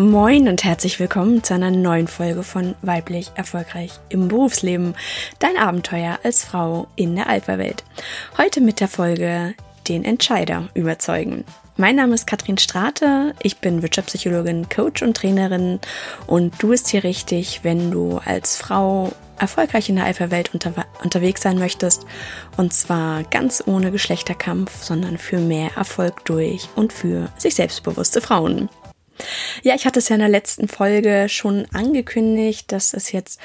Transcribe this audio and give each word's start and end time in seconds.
Moin 0.00 0.48
und 0.48 0.64
herzlich 0.64 0.98
willkommen 0.98 1.44
zu 1.44 1.52
einer 1.52 1.70
neuen 1.70 2.08
Folge 2.08 2.42
von 2.42 2.74
Weiblich 2.80 3.32
Erfolgreich 3.34 3.90
im 4.08 4.28
Berufsleben. 4.28 4.94
Dein 5.40 5.58
Abenteuer 5.58 6.18
als 6.22 6.42
Frau 6.42 6.88
in 6.96 7.16
der 7.16 7.28
Alpha-Welt. 7.28 7.84
Heute 8.38 8.62
mit 8.62 8.80
der 8.80 8.88
Folge 8.88 9.52
Den 9.88 10.02
Entscheider 10.06 10.70
überzeugen. 10.72 11.44
Mein 11.76 11.96
Name 11.96 12.14
ist 12.14 12.26
Katrin 12.26 12.56
Strate, 12.56 13.34
ich 13.42 13.58
bin 13.58 13.82
Wirtschaftspsychologin, 13.82 14.70
Coach 14.70 15.02
und 15.02 15.18
Trainerin 15.18 15.80
und 16.26 16.54
du 16.62 16.68
bist 16.68 16.88
hier 16.88 17.04
richtig, 17.04 17.60
wenn 17.62 17.90
du 17.90 18.22
als 18.24 18.56
Frau 18.56 19.12
erfolgreich 19.38 19.90
in 19.90 19.96
der 19.96 20.06
Alpha-Welt 20.06 20.54
unter 20.54 20.72
unterwegs 21.04 21.42
sein 21.42 21.58
möchtest. 21.58 22.06
Und 22.56 22.72
zwar 22.72 23.22
ganz 23.24 23.62
ohne 23.66 23.90
Geschlechterkampf, 23.90 24.82
sondern 24.82 25.18
für 25.18 25.36
mehr 25.36 25.72
Erfolg 25.76 26.24
durch 26.24 26.70
und 26.74 26.94
für 26.94 27.28
sich 27.36 27.54
selbstbewusste 27.54 28.22
Frauen. 28.22 28.70
Ja, 29.62 29.74
ich 29.74 29.86
hatte 29.86 29.98
es 29.98 30.08
ja 30.08 30.14
in 30.14 30.20
der 30.20 30.28
letzten 30.28 30.68
Folge 30.68 31.28
schon 31.28 31.66
angekündigt, 31.72 32.70
dass 32.72 32.94
es 32.94 33.12
jetzt 33.12 33.40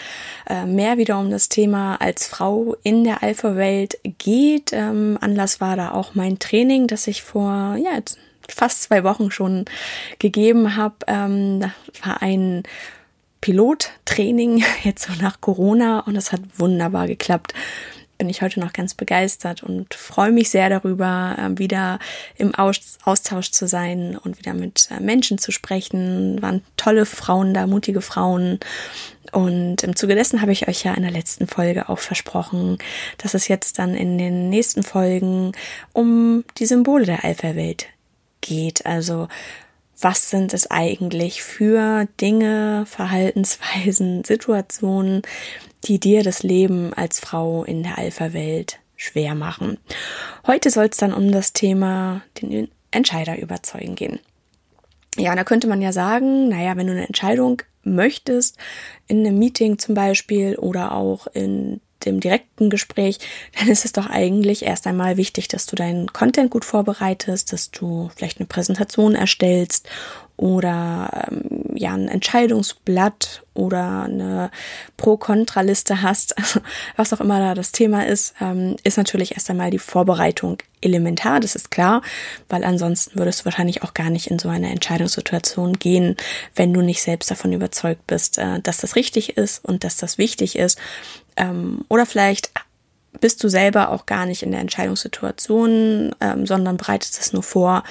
äh, 0.49 0.65
mehr 0.65 0.97
wieder 0.97 1.19
um 1.19 1.29
das 1.29 1.49
Thema 1.49 1.95
als 1.97 2.27
Frau 2.27 2.75
in 2.83 3.03
der 3.03 3.23
Alpha-Welt 3.23 3.99
geht. 4.17 4.71
Ähm, 4.73 5.17
Anlass 5.21 5.61
war 5.61 5.75
da 5.75 5.91
auch 5.91 6.15
mein 6.15 6.39
Training, 6.39 6.87
das 6.87 7.07
ich 7.07 7.23
vor 7.23 7.77
ja, 7.77 7.93
jetzt 7.95 8.17
fast 8.47 8.83
zwei 8.83 9.03
Wochen 9.03 9.31
schon 9.31 9.65
gegeben 10.19 10.75
habe. 10.75 10.95
Ähm, 11.07 11.59
das 11.61 11.71
war 12.05 12.21
ein 12.21 12.63
Pilottraining 13.41 14.63
jetzt 14.83 15.07
so 15.07 15.13
nach 15.21 15.41
Corona 15.41 15.99
und 16.01 16.15
es 16.15 16.31
hat 16.31 16.41
wunderbar 16.57 17.07
geklappt 17.07 17.53
bin 18.17 18.29
ich 18.29 18.41
heute 18.41 18.59
noch 18.59 18.73
ganz 18.73 18.93
begeistert 18.93 19.63
und 19.63 19.93
freue 19.93 20.31
mich 20.31 20.49
sehr 20.49 20.69
darüber, 20.69 21.35
ähm, 21.37 21.59
wieder 21.59 21.99
im 22.37 22.53
Austausch 22.55 23.51
zu 23.51 23.67
sein 23.67 24.17
und 24.17 24.37
wieder 24.37 24.53
mit 24.53 24.89
äh, 24.91 24.99
Menschen 24.99 25.37
zu 25.37 25.51
sprechen. 25.51 26.41
Waren 26.41 26.61
tolle 26.77 27.05
Frauen 27.05 27.53
da, 27.53 27.67
mutige 27.67 28.01
Frauen. 28.01 28.59
Und 29.31 29.83
im 29.83 29.95
Zuge 29.95 30.15
dessen 30.15 30.41
habe 30.41 30.51
ich 30.51 30.67
euch 30.67 30.83
ja 30.83 30.93
in 30.93 31.03
der 31.03 31.11
letzten 31.11 31.47
Folge 31.47 31.89
auch 31.89 31.99
versprochen, 31.99 32.77
dass 33.17 33.33
es 33.33 33.47
jetzt 33.47 33.79
dann 33.79 33.95
in 33.95 34.17
den 34.17 34.49
nächsten 34.49 34.83
Folgen 34.83 35.51
um 35.93 36.45
die 36.57 36.65
Symbole 36.65 37.05
der 37.05 37.23
Alpha-Welt 37.23 37.87
geht. 38.41 38.85
Also 38.85 39.27
was 39.99 40.29
sind 40.29 40.53
es 40.53 40.69
eigentlich 40.69 41.41
für 41.41 42.07
Dinge, 42.19 42.85
Verhaltensweisen, 42.85 44.23
Situationen, 44.25 45.21
die 45.85 45.99
dir 45.99 46.23
das 46.23 46.43
Leben 46.43 46.93
als 46.93 47.19
Frau 47.19 47.63
in 47.63 47.83
der 47.83 47.97
Alpha-Welt 47.97 48.79
schwer 48.95 49.35
machen. 49.35 49.77
Heute 50.47 50.69
soll 50.69 50.85
es 50.85 50.97
dann 50.97 51.13
um 51.13 51.31
das 51.31 51.53
Thema 51.53 52.21
den 52.41 52.69
Entscheider 52.91 53.37
überzeugen 53.39 53.95
gehen. 53.95 54.19
Ja, 55.17 55.35
da 55.35 55.43
könnte 55.43 55.67
man 55.67 55.81
ja 55.81 55.93
sagen, 55.93 56.49
naja, 56.49 56.75
wenn 56.75 56.87
du 56.87 56.93
eine 56.93 57.07
Entscheidung 57.07 57.61
möchtest, 57.83 58.57
in 59.07 59.19
einem 59.19 59.37
Meeting 59.37 59.77
zum 59.77 59.95
Beispiel 59.95 60.57
oder 60.57 60.93
auch 60.93 61.27
in 61.27 61.79
dem 62.05 62.19
direkten 62.19 62.69
Gespräch, 62.69 63.19
dann 63.57 63.67
ist 63.67 63.85
es 63.85 63.91
doch 63.91 64.07
eigentlich 64.07 64.63
erst 64.63 64.87
einmal 64.87 65.17
wichtig, 65.17 65.47
dass 65.47 65.65
du 65.65 65.75
deinen 65.75 66.13
Content 66.13 66.51
gut 66.51 66.65
vorbereitest, 66.65 67.53
dass 67.53 67.71
du 67.71 68.09
vielleicht 68.15 68.39
eine 68.39 68.47
Präsentation 68.47 69.15
erstellst 69.15 69.87
oder 70.37 71.27
ähm, 71.31 71.75
ja 71.75 71.93
ein 71.93 72.07
Entscheidungsblatt 72.07 73.43
oder 73.53 74.03
eine 74.03 74.51
Pro-Kontra-Liste 74.97 76.01
hast, 76.01 76.35
was 76.97 77.13
auch 77.13 77.21
immer 77.21 77.39
da 77.39 77.53
das 77.53 77.71
Thema 77.71 78.05
ist, 78.05 78.33
ähm, 78.41 78.75
ist 78.83 78.97
natürlich 78.97 79.33
erst 79.33 79.49
einmal 79.49 79.71
die 79.71 79.79
Vorbereitung 79.79 80.57
elementar, 80.81 81.39
das 81.39 81.55
ist 81.55 81.71
klar, 81.71 82.01
weil 82.49 82.63
ansonsten 82.63 83.17
würdest 83.17 83.41
du 83.41 83.45
wahrscheinlich 83.45 83.81
auch 83.83 83.93
gar 83.93 84.09
nicht 84.09 84.27
in 84.27 84.37
so 84.37 84.49
eine 84.49 84.69
Entscheidungssituation 84.71 85.73
gehen, 85.73 86.17
wenn 86.55 86.73
du 86.73 86.81
nicht 86.81 87.01
selbst 87.01 87.31
davon 87.31 87.53
überzeugt 87.53 88.05
bist, 88.05 88.37
äh, 88.37 88.59
dass 88.61 88.77
das 88.77 88.95
richtig 88.95 89.37
ist 89.37 89.63
und 89.63 89.83
dass 89.83 89.97
das 89.97 90.17
wichtig 90.17 90.57
ist. 90.57 90.77
Ähm, 91.37 91.85
oder 91.89 92.05
vielleicht 92.05 92.51
bist 93.19 93.43
du 93.43 93.49
selber 93.49 93.89
auch 93.89 94.05
gar 94.05 94.25
nicht 94.25 94.43
in 94.43 94.51
der 94.51 94.61
Entscheidungssituation, 94.61 96.13
ähm, 96.19 96.45
sondern 96.45 96.77
bereitest 96.77 97.19
es 97.19 97.33
nur 97.33 97.43
vor 97.43 97.83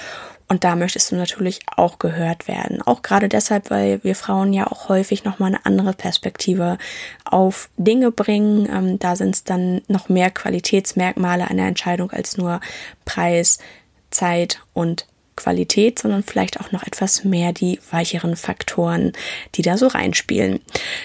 und 0.46 0.62
da 0.62 0.76
möchtest 0.76 1.10
du 1.10 1.16
natürlich 1.16 1.60
auch 1.74 1.98
gehört 1.98 2.48
werden. 2.48 2.82
Auch 2.82 3.02
gerade 3.02 3.28
deshalb, 3.28 3.70
weil 3.70 4.04
wir 4.04 4.14
Frauen 4.14 4.52
ja 4.52 4.66
auch 4.66 4.88
häufig 4.88 5.24
nochmal 5.24 5.54
eine 5.54 5.64
andere 5.64 5.94
Perspektive 5.94 6.76
auf 7.24 7.70
Dinge 7.76 8.10
bringen. 8.10 8.68
Ähm, 8.70 8.98
da 8.98 9.16
sind 9.16 9.34
es 9.34 9.44
dann 9.44 9.80
noch 9.88 10.08
mehr 10.08 10.30
Qualitätsmerkmale 10.30 11.48
einer 11.48 11.66
Entscheidung 11.66 12.10
als 12.10 12.36
nur 12.36 12.60
Preis, 13.04 13.58
Zeit 14.10 14.60
und 14.74 15.06
Qualität, 15.36 15.98
sondern 15.98 16.22
vielleicht 16.22 16.60
auch 16.60 16.72
noch 16.72 16.84
etwas 16.84 17.24
mehr 17.24 17.52
die 17.52 17.80
weicheren 17.90 18.36
Faktoren, 18.36 19.12
die 19.54 19.62
da 19.62 19.76
so 19.76 19.86
reinspielen. 19.86 20.60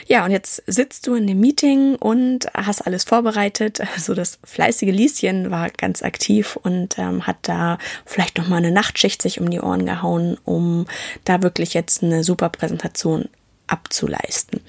Ja, 0.07 0.25
und 0.25 0.31
jetzt 0.31 0.63
sitzt 0.67 1.07
du 1.07 1.16
in 1.16 1.28
dem 1.28 1.40
Meeting 1.40 1.95
und 1.95 2.47
hast 2.53 2.81
alles 2.81 3.03
vorbereitet. 3.03 3.81
Also 4.00 4.13
das 4.13 4.40
fleißige 4.45 4.91
Lieschen 4.91 5.51
war 5.51 5.69
ganz 5.72 6.03
aktiv 6.03 6.57
und 6.62 6.97
ähm, 6.97 7.28
hat 7.28 7.35
da 7.41 7.78
vielleicht 8.06 8.38
noch 8.38 8.47
mal 8.47 8.57
eine 8.57 8.72
Nachtschicht 8.72 9.22
sich 9.22 9.41
um 9.41 9.50
die 9.50 9.59
Ohren 9.59 9.85
gehauen, 9.85 10.38
um 10.46 10.85
da 11.25 11.44
wirklich 11.44 11.73
jetzt 11.73 12.01
eine 12.01 12.23
super 12.23 12.47
Präsentation 12.47 13.28
abzuleisten. 13.69 14.61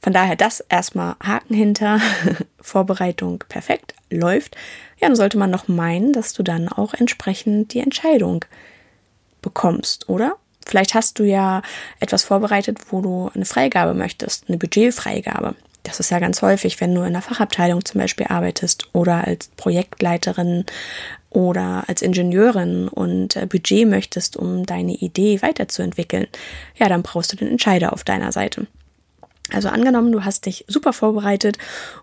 Von 0.00 0.12
daher 0.12 0.36
das 0.36 0.60
erstmal 0.60 1.16
Haken 1.22 1.54
hinter, 1.54 2.00
Vorbereitung 2.60 3.44
perfekt, 3.48 3.94
läuft. 4.10 4.56
Ja, 5.00 5.08
dann 5.08 5.16
sollte 5.16 5.38
man 5.38 5.50
noch 5.50 5.68
meinen, 5.68 6.12
dass 6.12 6.32
du 6.32 6.42
dann 6.42 6.68
auch 6.68 6.94
entsprechend 6.94 7.72
die 7.74 7.80
Entscheidung 7.80 8.44
bekommst, 9.44 10.08
oder? 10.08 10.36
Vielleicht 10.66 10.94
hast 10.94 11.18
du 11.18 11.24
ja 11.24 11.62
etwas 12.00 12.24
vorbereitet, 12.24 12.78
wo 12.90 13.02
du 13.02 13.30
eine 13.34 13.44
Freigabe 13.44 13.94
möchtest, 13.94 14.48
eine 14.48 14.56
Budgetfreigabe. 14.56 15.54
Das 15.82 16.00
ist 16.00 16.10
ja 16.10 16.18
ganz 16.18 16.40
häufig, 16.40 16.80
wenn 16.80 16.94
du 16.94 17.02
in 17.02 17.12
der 17.12 17.20
Fachabteilung 17.20 17.84
zum 17.84 18.00
Beispiel 18.00 18.26
arbeitest 18.28 18.88
oder 18.94 19.26
als 19.26 19.48
Projektleiterin 19.56 20.64
oder 21.28 21.84
als 21.86 22.00
Ingenieurin 22.00 22.88
und 22.88 23.36
äh, 23.36 23.46
Budget 23.46 23.86
möchtest, 23.86 24.36
um 24.36 24.64
deine 24.64 24.94
Idee 24.94 25.42
weiterzuentwickeln. 25.42 26.26
Ja, 26.76 26.88
dann 26.88 27.02
brauchst 27.02 27.32
du 27.32 27.36
den 27.36 27.48
Entscheider 27.48 27.92
auf 27.92 28.02
deiner 28.02 28.32
Seite. 28.32 28.66
Also 29.52 29.68
angenommen, 29.68 30.10
du 30.10 30.24
hast 30.24 30.46
dich 30.46 30.64
super 30.68 30.94
vorbereitet 30.94 31.58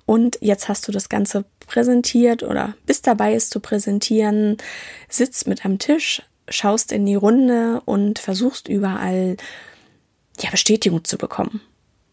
und 0.06 0.38
jetzt 0.42 0.70
hast 0.70 0.88
du 0.88 0.92
das 0.92 1.10
Ganze 1.10 1.44
präsentiert 1.66 2.44
oder 2.44 2.76
bist 2.86 3.08
dabei, 3.08 3.34
es 3.34 3.50
zu 3.50 3.60
präsentieren, 3.60 4.58
sitzt 5.10 5.48
mit 5.48 5.66
am 5.66 5.80
Tisch, 5.80 6.22
schaust 6.50 6.92
in 6.92 7.06
die 7.06 7.16
Runde 7.16 7.82
und 7.86 8.20
versuchst 8.20 8.68
überall 8.68 9.38
ja 10.40 10.50
Bestätigung 10.50 11.04
zu 11.04 11.18
bekommen. 11.18 11.62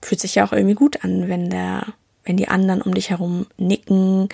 Fühlt 0.03 0.21
sich 0.21 0.37
ja 0.37 0.47
auch 0.47 0.53
irgendwie 0.53 0.75
gut 0.75 1.05
an, 1.05 1.28
wenn 1.28 1.50
der, 1.50 1.87
wenn 2.25 2.37
die 2.37 2.49
anderen 2.49 2.83
um 2.83 2.94
dich 2.94 3.11
herum 3.11 3.47
nicken 3.56 4.28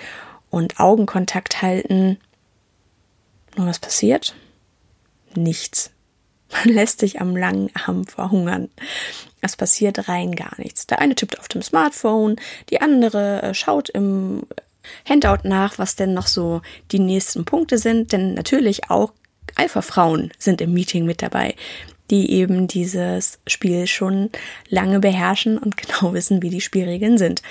und 0.49 0.79
Augenkontakt 0.79 1.61
halten. 1.61 2.17
Nur 3.57 3.67
was 3.67 3.79
passiert? 3.79 4.35
Nichts. 5.35 5.91
Man 6.51 6.69
lässt 6.73 6.99
sich 6.99 7.21
am 7.21 7.35
langen 7.35 7.69
Arm 7.73 8.05
verhungern. 8.05 8.69
Es 9.41 9.55
passiert 9.55 10.07
rein 10.07 10.35
gar 10.35 10.53
nichts. 10.57 10.87
Der 10.87 10.99
eine 10.99 11.15
tippt 11.15 11.39
auf 11.39 11.47
dem 11.47 11.61
Smartphone, 11.61 12.37
die 12.69 12.81
andere 12.81 13.41
äh, 13.41 13.53
schaut 13.53 13.89
im 13.89 14.43
Handout 15.07 15.47
nach, 15.47 15.79
was 15.79 15.95
denn 15.95 16.13
noch 16.13 16.27
so 16.27 16.61
die 16.91 16.99
nächsten 16.99 17.45
Punkte 17.45 17.77
sind. 17.77 18.11
Denn 18.11 18.33
natürlich 18.33 18.89
auch 18.89 19.11
Alpha-Frauen 19.55 20.31
sind 20.37 20.61
im 20.61 20.73
Meeting 20.73 21.05
mit 21.05 21.21
dabei, 21.21 21.55
die 22.11 22.31
eben 22.31 22.67
dieses 22.67 23.39
Spiel 23.47 23.87
schon 23.87 24.29
lange 24.69 24.99
beherrschen 24.99 25.57
und 25.57 25.77
genau 25.77 26.13
wissen, 26.13 26.41
wie 26.41 26.49
die 26.49 26.61
Spielregeln 26.61 27.17
sind. 27.17 27.41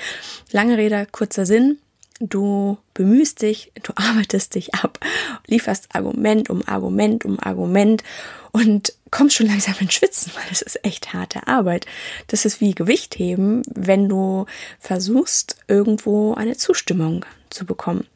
Lange 0.51 0.79
Rede, 0.79 1.07
kurzer 1.11 1.47
Sinn. 1.47 1.79
Du 2.21 2.79
bemühst 2.95 3.43
dich, 3.43 3.73
du 3.83 3.93
arbeitest 3.97 4.55
dich 4.55 4.75
ab, 4.75 5.01
lieferst 5.47 5.95
Argument 5.95 6.49
um 6.49 6.67
Argument 6.67 7.25
um 7.25 7.41
Argument 7.41 8.05
und 8.53 8.95
kommst 9.11 9.37
schon 9.37 9.49
langsam 9.49 9.75
ins 9.81 9.95
Schwitzen, 9.95 10.33
weil 10.35 10.49
das 10.49 10.63
ist 10.63 10.85
echt 10.85 11.13
harte 11.13 11.49
Arbeit. 11.49 11.87
Das 12.29 12.45
ist 12.45 12.61
wie 12.61 12.75
Gewichtheben, 12.75 13.63
wenn 13.67 14.09
du 14.09 14.47
versuchst, 14.79 15.57
irgendwo 15.67 16.35
eine 16.35 16.57
Zustimmung 16.57 17.27
zu 17.51 17.67
bekommen. 17.67 18.07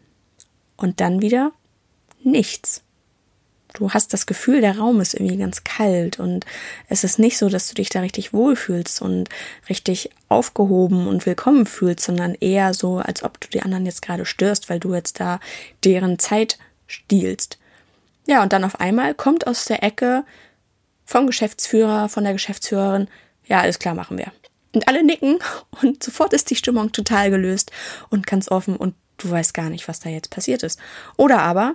Und 0.76 1.00
dann 1.00 1.20
wieder 1.20 1.52
nichts 2.22 2.82
du 3.74 3.90
hast 3.90 4.12
das 4.12 4.26
Gefühl, 4.26 4.60
der 4.60 4.78
Raum 4.78 5.00
ist 5.00 5.14
irgendwie 5.14 5.36
ganz 5.36 5.64
kalt 5.64 6.18
und 6.18 6.46
es 6.88 7.04
ist 7.04 7.18
nicht 7.18 7.38
so, 7.38 7.48
dass 7.48 7.68
du 7.68 7.74
dich 7.74 7.88
da 7.88 8.00
richtig 8.00 8.32
wohlfühlst 8.32 9.02
und 9.02 9.28
richtig 9.68 10.10
aufgehoben 10.28 11.06
und 11.06 11.26
willkommen 11.26 11.66
fühlst, 11.66 12.06
sondern 12.06 12.34
eher 12.34 12.74
so, 12.74 12.98
als 12.98 13.22
ob 13.22 13.40
du 13.40 13.48
die 13.48 13.62
anderen 13.62 13.86
jetzt 13.86 14.02
gerade 14.02 14.24
störst, 14.24 14.70
weil 14.70 14.80
du 14.80 14.94
jetzt 14.94 15.20
da 15.20 15.40
deren 15.84 16.18
Zeit 16.18 16.58
stiehlst. 16.86 17.58
Ja, 18.26 18.42
und 18.42 18.52
dann 18.52 18.64
auf 18.64 18.80
einmal 18.80 19.14
kommt 19.14 19.46
aus 19.46 19.64
der 19.64 19.82
Ecke 19.82 20.24
vom 21.04 21.26
Geschäftsführer, 21.26 22.08
von 22.08 22.24
der 22.24 22.34
Geschäftsführerin, 22.34 23.08
ja, 23.46 23.60
alles 23.60 23.78
klar, 23.78 23.94
machen 23.94 24.18
wir. 24.18 24.30
Und 24.74 24.86
alle 24.88 25.02
nicken 25.02 25.38
und 25.82 26.02
sofort 26.02 26.32
ist 26.34 26.50
die 26.50 26.56
Stimmung 26.56 26.92
total 26.92 27.30
gelöst 27.30 27.72
und 28.10 28.26
ganz 28.26 28.50
offen 28.50 28.76
und 28.76 28.94
du 29.16 29.30
weißt 29.30 29.54
gar 29.54 29.70
nicht, 29.70 29.88
was 29.88 30.00
da 30.00 30.10
jetzt 30.10 30.30
passiert 30.30 30.62
ist. 30.62 30.78
Oder 31.16 31.40
aber 31.40 31.74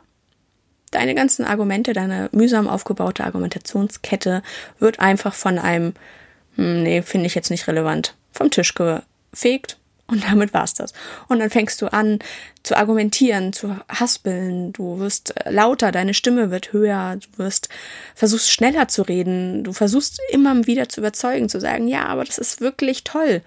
deine 0.95 1.15
ganzen 1.15 1.45
Argumente, 1.45 1.93
deine 1.93 2.29
mühsam 2.31 2.67
aufgebaute 2.67 3.23
Argumentationskette 3.23 4.43
wird 4.79 4.99
einfach 4.99 5.33
von 5.33 5.59
einem 5.59 5.93
hm, 6.55 6.83
nee, 6.83 7.01
finde 7.01 7.27
ich 7.27 7.35
jetzt 7.35 7.49
nicht 7.49 7.67
relevant. 7.67 8.15
Vom 8.31 8.49
Tisch 8.49 8.73
gefegt 8.73 9.77
und 10.07 10.23
damit 10.23 10.53
war's 10.53 10.73
das. 10.73 10.93
Und 11.27 11.39
dann 11.39 11.49
fängst 11.49 11.81
du 11.81 11.87
an 11.87 12.19
zu 12.63 12.75
argumentieren, 12.75 13.53
zu 13.53 13.75
haspeln, 13.89 14.73
du 14.73 14.99
wirst 14.99 15.33
lauter, 15.45 15.91
deine 15.91 16.13
Stimme 16.13 16.51
wird 16.51 16.73
höher, 16.73 17.17
du 17.17 17.43
wirst 17.43 17.69
versuchst 18.15 18.51
schneller 18.51 18.87
zu 18.87 19.01
reden, 19.03 19.63
du 19.63 19.73
versuchst 19.73 20.19
immer 20.31 20.65
wieder 20.65 20.89
zu 20.89 21.01
überzeugen, 21.01 21.49
zu 21.49 21.59
sagen, 21.59 21.87
ja, 21.87 22.05
aber 22.05 22.23
das 22.23 22.37
ist 22.37 22.61
wirklich 22.61 23.03
toll. 23.03 23.41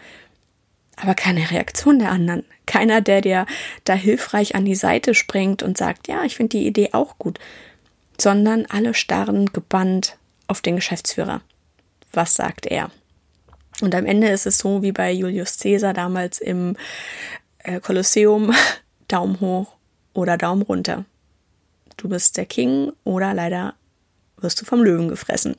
Aber 0.96 1.14
keine 1.14 1.50
Reaktion 1.50 1.98
der 1.98 2.10
anderen. 2.10 2.44
Keiner, 2.64 3.00
der 3.00 3.20
dir 3.20 3.46
da 3.84 3.94
hilfreich 3.94 4.54
an 4.54 4.64
die 4.64 4.74
Seite 4.74 5.14
springt 5.14 5.62
und 5.62 5.76
sagt, 5.78 6.08
ja, 6.08 6.24
ich 6.24 6.36
finde 6.36 6.56
die 6.56 6.66
Idee 6.66 6.90
auch 6.92 7.18
gut. 7.18 7.38
Sondern 8.18 8.66
alle 8.66 8.94
starren 8.94 9.46
gebannt 9.52 10.16
auf 10.46 10.62
den 10.62 10.76
Geschäftsführer. 10.76 11.42
Was 12.12 12.34
sagt 12.34 12.66
er? 12.66 12.90
Und 13.82 13.94
am 13.94 14.06
Ende 14.06 14.28
ist 14.28 14.46
es 14.46 14.58
so 14.58 14.82
wie 14.82 14.92
bei 14.92 15.12
Julius 15.12 15.58
Caesar 15.58 15.92
damals 15.92 16.38
im 16.38 16.76
äh, 17.58 17.78
Kolosseum, 17.80 18.54
Daumen 19.08 19.40
hoch 19.40 19.74
oder 20.14 20.38
Daumen 20.38 20.62
runter. 20.62 21.04
Du 21.98 22.08
bist 22.08 22.36
der 22.36 22.46
King 22.46 22.92
oder 23.04 23.34
leider 23.34 23.74
wirst 24.38 24.60
du 24.60 24.64
vom 24.64 24.82
Löwen 24.82 25.08
gefressen. 25.08 25.56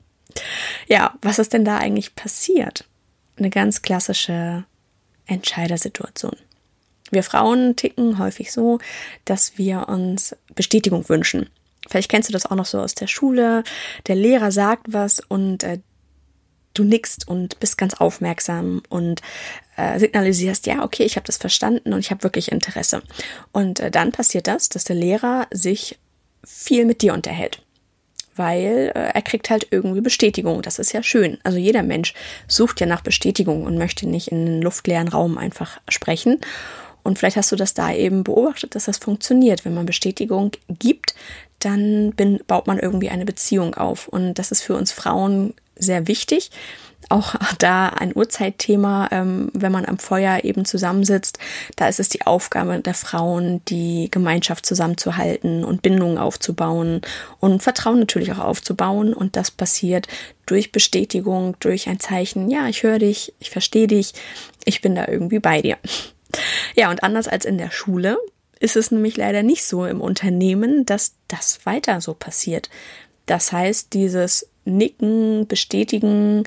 Ja, 0.88 1.16
was 1.22 1.40
ist 1.40 1.54
denn 1.54 1.66
da 1.66 1.78
eigentlich 1.78 2.16
passiert? 2.16 2.86
Eine 3.38 3.50
ganz 3.50 3.82
klassische 3.82 4.66
Entscheidersituation. 5.28 6.36
Wir 7.12 7.24
Frauen 7.24 7.76
ticken 7.76 8.20
häufig 8.20 8.52
so, 8.52 8.80
dass 9.26 9.58
wir 9.58 9.88
uns 9.88 10.36
Bestätigung 10.56 11.08
wünschen. 11.08 11.50
Vielleicht 11.88 12.10
kennst 12.10 12.30
du 12.30 12.34
das 12.34 12.46
auch 12.46 12.56
noch 12.56 12.66
so 12.66 12.80
aus 12.80 12.96
der 12.96 13.08
Schule. 13.08 13.64
Der 14.08 14.16
Lehrer 14.16 14.52
sagt 14.52 14.88
was 14.90 15.20
und 15.20 15.64
äh, 15.64 15.80
du 16.74 16.84
nickst 16.84 17.28
und 17.28 17.60
bist 17.60 17.78
ganz 17.78 17.94
aufmerksam 17.96 18.82
und 18.90 19.22
äh, 19.78 20.00
signalisierst, 20.00 20.68
ja, 20.68 20.84
okay, 20.84 21.04
ich 21.04 21.16
habe 21.16 21.26
das 21.26 21.38
verstanden 21.38 21.94
und 21.94 22.00
ich 22.00 22.12
habe 22.12 22.24
wirklich 22.24 22.52
Interesse. 22.52 23.02
Und 23.52 23.80
äh, 23.80 23.90
dann 23.90 24.12
passiert 24.12 24.48
das, 24.48 24.70
dass 24.70 24.84
der 24.84 24.96
Lehrer 24.96 25.48
sich 25.52 25.98
viel 26.44 26.86
mit 26.86 27.02
dir 27.02 27.14
unterhält. 27.14 27.62
Weil 28.38 28.92
äh, 28.96 29.12
er 29.14 29.22
kriegt 29.22 29.50
halt 29.50 29.68
irgendwie 29.72 30.02
Bestätigung. 30.02 30.62
Das 30.62 30.80
ist 30.80 30.94
ja 30.94 31.04
schön. 31.04 31.38
Also 31.44 31.58
jeder 31.58 31.84
Mensch 31.84 32.14
sucht 32.48 32.80
ja 32.80 32.88
nach 32.88 33.02
Bestätigung 33.02 33.64
und 33.64 33.78
möchte 33.78 34.08
nicht 34.08 34.30
in 34.30 34.46
einen 34.46 34.62
luftleeren 34.62 35.08
Raum 35.08 35.38
einfach 35.38 35.80
sprechen. 35.90 36.40
Und 37.04 37.18
vielleicht 37.18 37.38
hast 37.38 37.52
du 37.52 37.56
das 37.56 37.74
da 37.74 37.94
eben 37.94 38.24
beobachtet, 38.24 38.76
dass 38.76 38.86
das 38.86 38.98
funktioniert. 38.98 39.64
Wenn 39.64 39.74
man 39.74 39.86
Bestätigung 39.86 40.52
gibt, 40.68 41.16
dann 41.60 42.12
bin, 42.12 42.40
baut 42.48 42.68
man 42.68 42.80
irgendwie 42.80 43.10
eine 43.10 43.26
Beziehung 43.26 43.76
auf. 43.76 44.08
Und 44.08 44.36
das 44.36 44.52
ist 44.52 44.62
für 44.62 44.76
uns 44.76 44.92
Frauen 44.92 45.54
sehr 45.80 46.08
wichtig. 46.08 46.52
Auch 47.10 47.36
da 47.60 47.88
ein 47.88 48.14
Urzeitthema, 48.16 49.08
ähm, 49.12 49.50
wenn 49.54 49.72
man 49.72 49.86
am 49.86 49.98
Feuer 49.98 50.44
eben 50.44 50.66
zusammensitzt, 50.66 51.40
da 51.78 51.88
ist 51.88 52.02
es 52.02 52.10
die 52.10 52.26
Aufgabe 52.26 52.80
der 52.80 52.96
Frauen, 52.96 53.64
die 53.66 54.10
Gemeinschaft 54.12 54.66
zusammenzuhalten 54.66 55.64
und 55.64 55.82
Bindungen 55.82 56.18
aufzubauen 56.18 57.02
und 57.40 57.64
Vertrauen 57.64 58.00
natürlich 58.00 58.34
auch 58.34 58.40
aufzubauen. 58.40 59.14
Und 59.14 59.38
das 59.38 59.52
passiert 59.52 60.08
durch 60.46 60.74
Bestätigung, 60.74 61.56
durch 61.60 61.88
ein 61.88 62.00
Zeichen, 62.00 62.50
ja, 62.50 62.68
ich 62.68 62.84
höre 62.84 63.00
dich, 63.00 63.34
ich 63.40 63.52
verstehe 63.52 63.88
dich, 63.88 64.14
ich 64.66 64.82
bin 64.82 64.96
da 64.96 65.08
irgendwie 65.08 65.40
bei 65.40 65.62
dir. 65.62 65.78
Ja, 66.76 66.90
und 66.90 67.04
anders 67.04 67.30
als 67.30 67.46
in 67.46 67.58
der 67.58 67.72
Schule 67.72 68.18
ist 68.60 68.76
es 68.76 68.92
nämlich 68.92 69.16
leider 69.16 69.44
nicht 69.44 69.64
so 69.64 69.86
im 69.86 70.02
Unternehmen, 70.02 70.86
dass 70.86 71.14
das 71.28 71.66
weiter 71.66 72.02
so 72.02 72.14
passiert. 72.14 72.70
Das 73.28 73.52
heißt, 73.52 73.94
dieses 73.94 74.50
nicken, 74.68 75.48
bestätigen, 75.48 76.44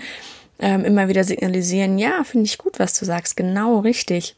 ähm, 0.58 0.84
immer 0.84 1.08
wieder 1.08 1.24
signalisieren, 1.24 1.98
ja, 1.98 2.22
finde 2.24 2.46
ich 2.46 2.58
gut, 2.58 2.78
was 2.78 2.98
du 2.98 3.04
sagst, 3.04 3.36
genau 3.36 3.80
richtig. 3.80 4.36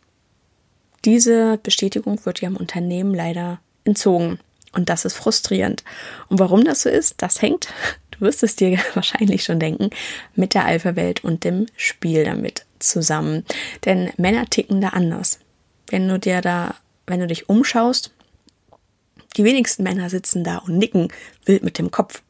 Diese 1.04 1.58
Bestätigung 1.58 2.24
wird 2.24 2.40
ja 2.40 2.48
im 2.48 2.56
Unternehmen 2.56 3.14
leider 3.14 3.60
entzogen. 3.84 4.38
Und 4.72 4.88
das 4.88 5.04
ist 5.04 5.14
frustrierend. 5.14 5.84
Und 6.28 6.38
warum 6.38 6.64
das 6.64 6.82
so 6.82 6.88
ist, 6.88 7.16
das 7.18 7.42
hängt, 7.42 7.68
du 8.12 8.20
wirst 8.20 8.42
es 8.42 8.56
dir 8.56 8.78
wahrscheinlich 8.94 9.44
schon 9.44 9.58
denken, 9.58 9.90
mit 10.34 10.54
der 10.54 10.64
Alpha-Welt 10.64 11.24
und 11.24 11.44
dem 11.44 11.66
Spiel 11.76 12.24
damit 12.24 12.64
zusammen. 12.78 13.44
Denn 13.84 14.10
Männer 14.16 14.46
ticken 14.46 14.80
da 14.80 14.88
anders. 14.88 15.40
Wenn 15.88 16.08
du 16.08 16.18
dir 16.18 16.40
da, 16.40 16.76
wenn 17.06 17.20
du 17.20 17.26
dich 17.26 17.48
umschaust, 17.48 18.12
die 19.36 19.44
wenigsten 19.44 19.82
Männer 19.82 20.10
sitzen 20.10 20.44
da 20.44 20.58
und 20.58 20.78
nicken 20.78 21.08
wild 21.44 21.62
mit 21.62 21.78
dem 21.78 21.90
Kopf. 21.90 22.22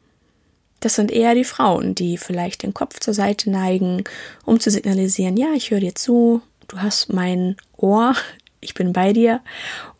Das 0.83 0.95
sind 0.95 1.11
eher 1.11 1.33
die 1.33 1.45
Frauen, 1.45 1.95
die 1.95 2.17
vielleicht 2.17 2.61
den 2.61 2.73
Kopf 2.73 2.99
zur 2.99 3.13
Seite 3.13 3.49
neigen, 3.49 4.03
um 4.43 4.59
zu 4.59 4.69
signalisieren, 4.69 5.37
ja, 5.37 5.53
ich 5.55 5.71
höre 5.71 5.79
dir 5.79 5.95
zu, 5.95 6.41
du 6.67 6.81
hast 6.81 7.13
mein 7.13 7.55
Ohr, 7.77 8.15
ich 8.59 8.73
bin 8.73 8.91
bei 8.91 9.13
dir. 9.13 9.39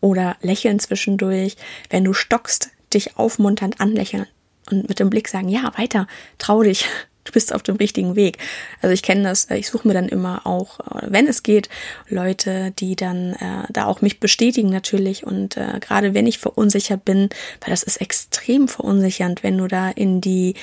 Oder 0.02 0.36
lächeln 0.42 0.78
zwischendurch, 0.78 1.56
wenn 1.88 2.04
du 2.04 2.12
stockst, 2.12 2.68
dich 2.92 3.16
aufmunternd 3.16 3.80
anlächeln 3.80 4.26
und 4.70 4.86
mit 4.86 5.00
dem 5.00 5.08
Blick 5.08 5.28
sagen, 5.28 5.48
ja, 5.48 5.72
weiter, 5.78 6.06
trau 6.36 6.62
dich, 6.62 6.84
du 7.24 7.32
bist 7.32 7.54
auf 7.54 7.62
dem 7.62 7.76
richtigen 7.76 8.16
Weg. 8.16 8.38
Also 8.80 8.92
ich 8.92 9.02
kenne 9.02 9.24
das, 9.24 9.46
äh, 9.46 9.56
ich 9.56 9.68
suche 9.68 9.88
mir 9.88 9.94
dann 9.94 10.08
immer 10.08 10.46
auch, 10.46 10.80
äh, 10.80 11.06
wenn 11.08 11.26
es 11.26 11.42
geht, 11.42 11.68
Leute, 12.08 12.72
die 12.78 12.96
dann 12.96 13.32
äh, 13.34 13.66
da 13.70 13.86
auch 13.86 14.00
mich 14.00 14.20
bestätigen 14.20 14.70
natürlich. 14.70 15.24
Und 15.26 15.56
äh, 15.56 15.80
gerade 15.80 16.14
wenn 16.14 16.26
ich 16.26 16.38
verunsichert 16.38 17.04
bin, 17.04 17.30
weil 17.60 17.70
das 17.70 17.82
ist 17.82 18.00
extrem 18.00 18.68
verunsichernd, 18.68 19.42
wenn 19.42 19.58
du 19.58 19.66
da 19.66 19.90
in 19.90 20.20
die 20.20 20.54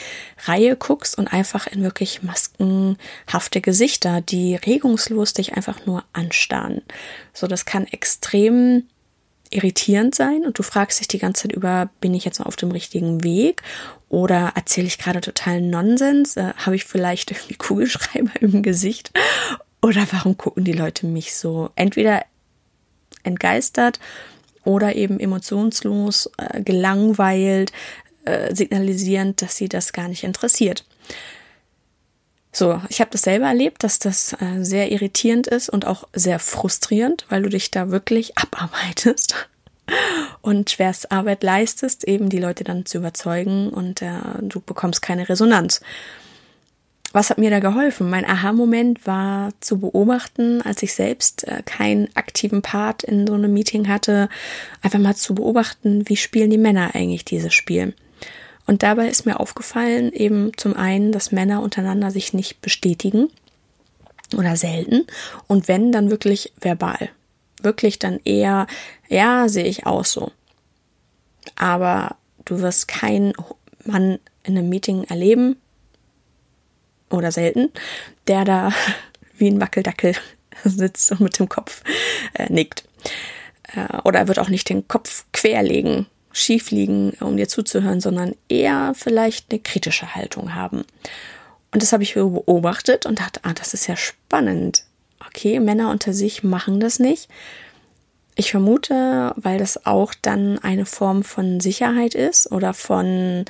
Reihe 0.46 0.76
guckst 0.76 1.18
und 1.18 1.28
einfach 1.28 1.68
in 1.68 1.84
wirklich 1.84 2.24
maskenhafte 2.24 3.62
Gesichter, 3.62 4.22
die 4.22 4.56
regungslos 4.56 5.34
dich 5.34 5.54
einfach 5.54 5.86
nur 5.86 6.04
anstarren. 6.14 6.82
So, 7.34 7.48
das 7.48 7.66
kann 7.66 7.88
extrem 7.88 8.84
irritierend 9.52 10.16
sein 10.16 10.46
und 10.46 10.58
du 10.58 10.64
fragst 10.64 11.00
dich 11.00 11.08
die 11.08 11.20
ganze 11.20 11.44
Zeit 11.44 11.52
über, 11.52 11.90
bin 12.00 12.14
ich 12.14 12.26
jetzt 12.26 12.40
noch 12.40 12.48
auf 12.48 12.56
dem 12.56 12.72
richtigen 12.72 13.24
Weg 13.24 13.62
oder 14.10 14.54
erzähle 14.56 14.88
ich 14.88 14.98
gerade 14.98 15.22
totalen 15.22 15.70
Nonsens? 15.70 16.38
Äh, 16.38 16.54
Habe 16.58 16.76
ich 16.76 16.86
vielleicht 16.86 17.32
irgendwie 17.32 17.56
Kugelschreiber 17.58 18.32
im 18.42 18.64
Gesicht? 18.64 19.12
Oder 19.82 20.06
warum 20.12 20.38
gucken 20.38 20.64
die 20.64 20.74
Leute 20.74 21.06
mich 21.06 21.36
so 21.36 21.70
entweder 21.76 22.24
entgeistert 23.24 24.00
oder 24.64 24.96
eben 24.96 25.20
emotionslos, 25.20 26.30
äh, 26.38 26.62
gelangweilt, 26.62 27.72
äh, 28.26 28.54
signalisierend, 28.54 29.42
dass 29.42 29.56
sie 29.56 29.70
das 29.70 29.94
gar 29.94 30.08
nicht 30.08 30.24
interessiert? 30.24 30.86
So, 32.62 32.80
ich 32.90 33.02
habe 33.02 33.10
das 33.10 33.24
selber 33.24 33.48
erlebt, 33.48 33.84
dass 33.84 33.98
das 33.98 34.34
äh, 34.34 34.64
sehr 34.64 34.92
irritierend 34.92 35.48
ist 35.48 35.68
und 35.68 35.88
auch 35.88 36.08
sehr 36.14 36.38
frustrierend, 36.38 37.26
weil 37.30 37.42
du 37.42 37.50
dich 37.50 37.72
da 37.72 37.90
wirklich 37.90 38.38
abarbeitest 38.38 39.50
und 40.42 40.70
schwerst 40.70 41.12
Arbeit 41.12 41.42
leistest, 41.42 42.08
eben 42.08 42.30
die 42.30 42.38
Leute 42.38 42.64
dann 42.64 42.86
zu 42.86 43.00
überzeugen 43.00 43.70
und 43.70 44.04
äh, 44.04 44.12
du 44.42 44.62
bekommst 44.62 45.02
keine 45.02 45.28
Resonanz. 45.28 45.82
Was 47.14 47.32
hat 47.32 47.40
mir 47.40 47.50
da 47.50 47.58
geholfen? 47.58 48.12
Mein 48.12 48.30
Aha-Moment 48.30 49.08
war 49.08 49.54
zu 49.60 49.80
beobachten, 49.80 50.62
als 50.62 50.84
ich 50.84 50.94
selbst 50.94 51.48
äh, 51.48 51.64
keinen 51.66 52.16
aktiven 52.16 52.62
Part 52.62 53.02
in 53.02 53.26
so 53.26 53.34
einem 53.34 53.52
Meeting 53.52 53.88
hatte, 53.88 54.30
einfach 54.84 55.00
mal 55.00 55.16
zu 55.16 55.34
beobachten, 55.34 56.08
wie 56.08 56.16
spielen 56.16 56.52
die 56.52 56.60
Männer 56.60 56.94
eigentlich 56.94 57.26
dieses 57.26 57.56
Spiel. 57.56 57.96
Und 58.66 58.84
dabei 58.84 59.08
ist 59.08 59.26
mir 59.26 59.40
aufgefallen, 59.40 60.12
eben 60.14 60.52
zum 60.58 60.76
einen, 60.76 61.12
dass 61.12 61.32
Männer 61.32 61.62
untereinander 61.62 62.12
sich 62.12 62.34
nicht 62.34 62.62
bestätigen 62.62 63.30
oder 64.38 64.56
selten 64.56 65.06
und 65.48 65.68
wenn, 65.68 65.92
dann 65.92 66.10
wirklich 66.10 66.54
verbal. 66.60 67.10
Wirklich 67.62 68.00
dann 68.00 68.20
eher, 68.24 68.68
ja, 69.10 69.50
sehe 69.50 69.66
ich 69.66 69.86
auch 69.86 70.06
so. 70.06 70.32
Aber 71.56 72.16
du 72.46 72.62
wirst 72.62 72.88
keinen 72.88 73.34
Mann 73.86 74.20
in 74.44 74.58
einem 74.58 74.70
Meeting 74.70 75.04
erleben 75.04 75.58
oder 77.10 77.32
selten, 77.32 77.72
der 78.28 78.46
da 78.46 78.72
wie 79.38 79.48
ein 79.48 79.62
Wackeldackel 79.62 80.16
sitzt 80.64 81.12
und 81.12 81.22
mit 81.22 81.38
dem 81.40 81.50
Kopf 81.50 81.84
äh, 82.34 82.52
nickt. 82.52 82.84
Äh, 83.76 83.98
oder 84.04 84.20
er 84.20 84.28
wird 84.28 84.40
auch 84.40 84.50
nicht 84.50 84.70
den 84.70 84.88
Kopf 84.88 85.26
querlegen 85.34 86.08
schief 86.34 86.72
liegen, 86.72 87.12
um 87.20 87.38
dir 87.38 87.48
zuzuhören, 87.48 88.02
sondern 88.02 88.36
eher 88.50 88.94
vielleicht 88.96 89.52
eine 89.52 89.60
kritische 89.60 90.16
Haltung 90.16 90.56
haben. 90.56 90.84
Und 91.72 91.82
das 91.82 91.94
habe 91.94 92.04
ich 92.04 92.16
beobachtet 92.16 93.06
und 93.06 93.20
dachte, 93.20 93.40
ah, 93.44 93.54
das 93.54 93.74
ist 93.74 93.88
ja 93.88 93.96
spannend. 93.96 94.84
Okay, 95.26 95.60
Männer 95.60 95.92
unter 95.92 96.14
sich 96.14 96.44
machen 96.44 96.80
das 96.80 97.00
nicht. 97.00 97.30
Ich 98.36 98.52
vermute, 98.52 99.34
weil 99.36 99.58
das 99.58 99.86
auch 99.86 100.14
dann 100.22 100.60
eine 100.60 100.86
Form 100.86 101.24
von 101.24 101.60
Sicherheit 101.60 102.16
ist 102.16 102.52
oder 102.52 102.74
von 102.74 103.46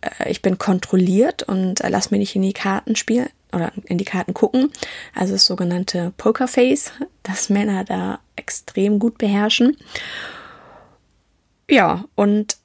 äh, 0.00 0.30
ich 0.30 0.42
bin 0.42 0.58
kontrolliert 0.58 1.42
und 1.42 1.80
äh, 1.80 1.88
lass 1.88 2.10
mir 2.10 2.18
nicht 2.18 2.36
in 2.36 2.42
die 2.42 2.52
Karten 2.52 2.96
spielen 2.96 3.28
oder 3.52 3.72
in 3.84 3.98
die 3.98 4.04
Karten 4.04 4.34
gucken. 4.34 4.70
Also 5.14 5.34
das 5.34 5.46
sogenannte 5.46 6.12
Pokerface, 6.16 6.92
das 7.22 7.48
Männer 7.48 7.84
da 7.84 8.20
extrem 8.36 8.98
gut 8.98 9.18
beherrschen. 9.18 9.76
Ja, 11.72 12.04
und 12.16 12.58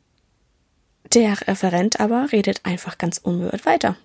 der 1.14 1.48
Referent 1.48 2.02
aber 2.02 2.34
redet 2.34 2.60
einfach 2.66 2.98
ganz 2.98 3.18
unbeirrt 3.18 3.66
weiter. 3.66 3.96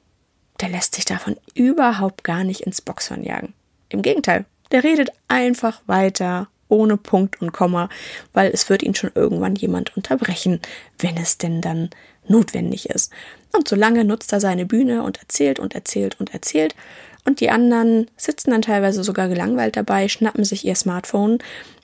der 0.60 0.68
lässt 0.68 0.94
sich 0.94 1.04
davon 1.04 1.36
überhaupt 1.54 2.22
gar 2.22 2.44
nicht 2.44 2.60
ins 2.60 2.80
Boxhorn 2.80 3.24
jagen. 3.24 3.52
Im 3.88 4.02
Gegenteil, 4.02 4.44
der 4.70 4.84
redet 4.84 5.10
einfach 5.26 5.82
weiter 5.86 6.46
ohne 6.68 6.96
Punkt 6.96 7.42
und 7.42 7.50
Komma, 7.50 7.88
weil 8.32 8.52
es 8.52 8.70
wird 8.70 8.84
ihn 8.84 8.94
schon 8.94 9.10
irgendwann 9.16 9.56
jemand 9.56 9.96
unterbrechen, 9.96 10.60
wenn 11.00 11.16
es 11.16 11.36
denn 11.36 11.60
dann 11.60 11.90
notwendig 12.28 12.88
ist. 12.88 13.12
Und 13.52 13.66
solange 13.66 14.04
nutzt 14.04 14.32
er 14.32 14.38
seine 14.38 14.66
Bühne 14.66 15.02
und 15.02 15.18
erzählt 15.18 15.58
und 15.58 15.74
erzählt 15.74 16.20
und 16.20 16.32
erzählt. 16.32 16.76
Und 17.24 17.40
die 17.40 17.50
anderen 17.50 18.08
sitzen 18.16 18.52
dann 18.52 18.62
teilweise 18.62 19.02
sogar 19.02 19.26
gelangweilt 19.26 19.74
dabei, 19.74 20.06
schnappen 20.06 20.44
sich 20.44 20.64
ihr 20.64 20.76
Smartphone, 20.76 21.38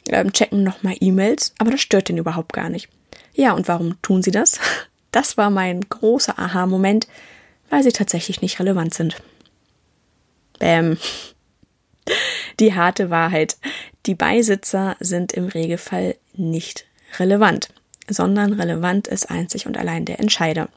ähm, 0.08 0.32
checken 0.32 0.62
nochmal 0.62 0.94
E-Mails, 1.00 1.52
aber 1.58 1.72
das 1.72 1.80
stört 1.80 2.08
den 2.08 2.18
überhaupt 2.18 2.52
gar 2.52 2.68
nicht. 2.68 2.88
Ja, 3.38 3.52
und 3.52 3.68
warum 3.68 4.02
tun 4.02 4.22
sie 4.22 4.32
das? 4.32 4.60
Das 5.10 5.38
war 5.38 5.48
mein 5.48 5.80
großer 5.80 6.38
Aha-Moment, 6.38 7.08
weil 7.70 7.82
sie 7.82 7.92
tatsächlich 7.92 8.42
nicht 8.42 8.60
relevant 8.60 8.92
sind. 8.92 9.16
Bäm. 10.58 10.98
Die 12.60 12.74
harte 12.74 13.08
Wahrheit. 13.08 13.56
Die 14.04 14.14
Beisitzer 14.14 14.96
sind 15.00 15.32
im 15.32 15.46
Regelfall 15.46 16.16
nicht 16.34 16.84
relevant, 17.18 17.70
sondern 18.06 18.52
relevant 18.52 19.08
ist 19.08 19.30
einzig 19.30 19.66
und 19.66 19.78
allein 19.78 20.04
der 20.04 20.20
Entscheider. 20.20 20.68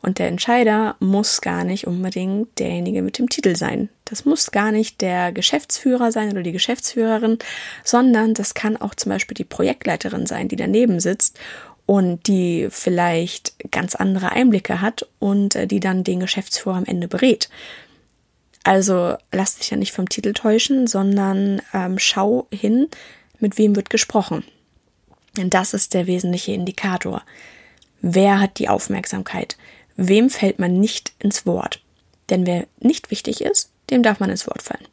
Und 0.00 0.20
der 0.20 0.28
Entscheider 0.28 0.94
muss 1.00 1.40
gar 1.40 1.64
nicht 1.64 1.88
unbedingt 1.88 2.56
derjenige 2.60 3.02
mit 3.02 3.18
dem 3.18 3.28
Titel 3.28 3.56
sein. 3.56 3.88
Das 4.04 4.24
muss 4.24 4.52
gar 4.52 4.70
nicht 4.70 5.00
der 5.00 5.32
Geschäftsführer 5.32 6.12
sein 6.12 6.30
oder 6.30 6.44
die 6.44 6.52
Geschäftsführerin, 6.52 7.38
sondern 7.82 8.32
das 8.32 8.54
kann 8.54 8.76
auch 8.76 8.94
zum 8.94 9.10
Beispiel 9.10 9.34
die 9.34 9.44
Projektleiterin 9.44 10.26
sein, 10.26 10.46
die 10.46 10.56
daneben 10.56 11.00
sitzt 11.00 11.36
und 11.86 12.26
die 12.26 12.68
vielleicht 12.70 13.54
ganz 13.70 13.94
andere 13.94 14.32
Einblicke 14.32 14.80
hat 14.80 15.06
und 15.18 15.54
äh, 15.56 15.66
die 15.66 15.80
dann 15.80 16.04
den 16.04 16.20
Geschäftsführer 16.20 16.76
am 16.76 16.84
Ende 16.84 17.08
berät. 17.08 17.48
Also 18.64 19.16
lass 19.32 19.56
dich 19.56 19.70
ja 19.70 19.76
nicht 19.76 19.92
vom 19.92 20.08
Titel 20.08 20.32
täuschen, 20.32 20.86
sondern 20.86 21.60
ähm, 21.74 21.98
schau 21.98 22.46
hin, 22.52 22.88
mit 23.40 23.58
wem 23.58 23.74
wird 23.74 23.90
gesprochen. 23.90 24.44
Denn 25.36 25.50
das 25.50 25.74
ist 25.74 25.94
der 25.94 26.06
wesentliche 26.06 26.52
Indikator. 26.52 27.22
Wer 28.00 28.40
hat 28.40 28.58
die 28.58 28.68
Aufmerksamkeit? 28.68 29.56
Wem 29.96 30.30
fällt 30.30 30.58
man 30.58 30.78
nicht 30.78 31.12
ins 31.18 31.46
Wort? 31.46 31.82
Denn 32.30 32.46
wer 32.46 32.66
nicht 32.78 33.10
wichtig 33.10 33.40
ist, 33.40 33.70
dem 33.90 34.02
darf 34.02 34.20
man 34.20 34.30
ins 34.30 34.46
Wort 34.46 34.62
fallen. 34.62 34.86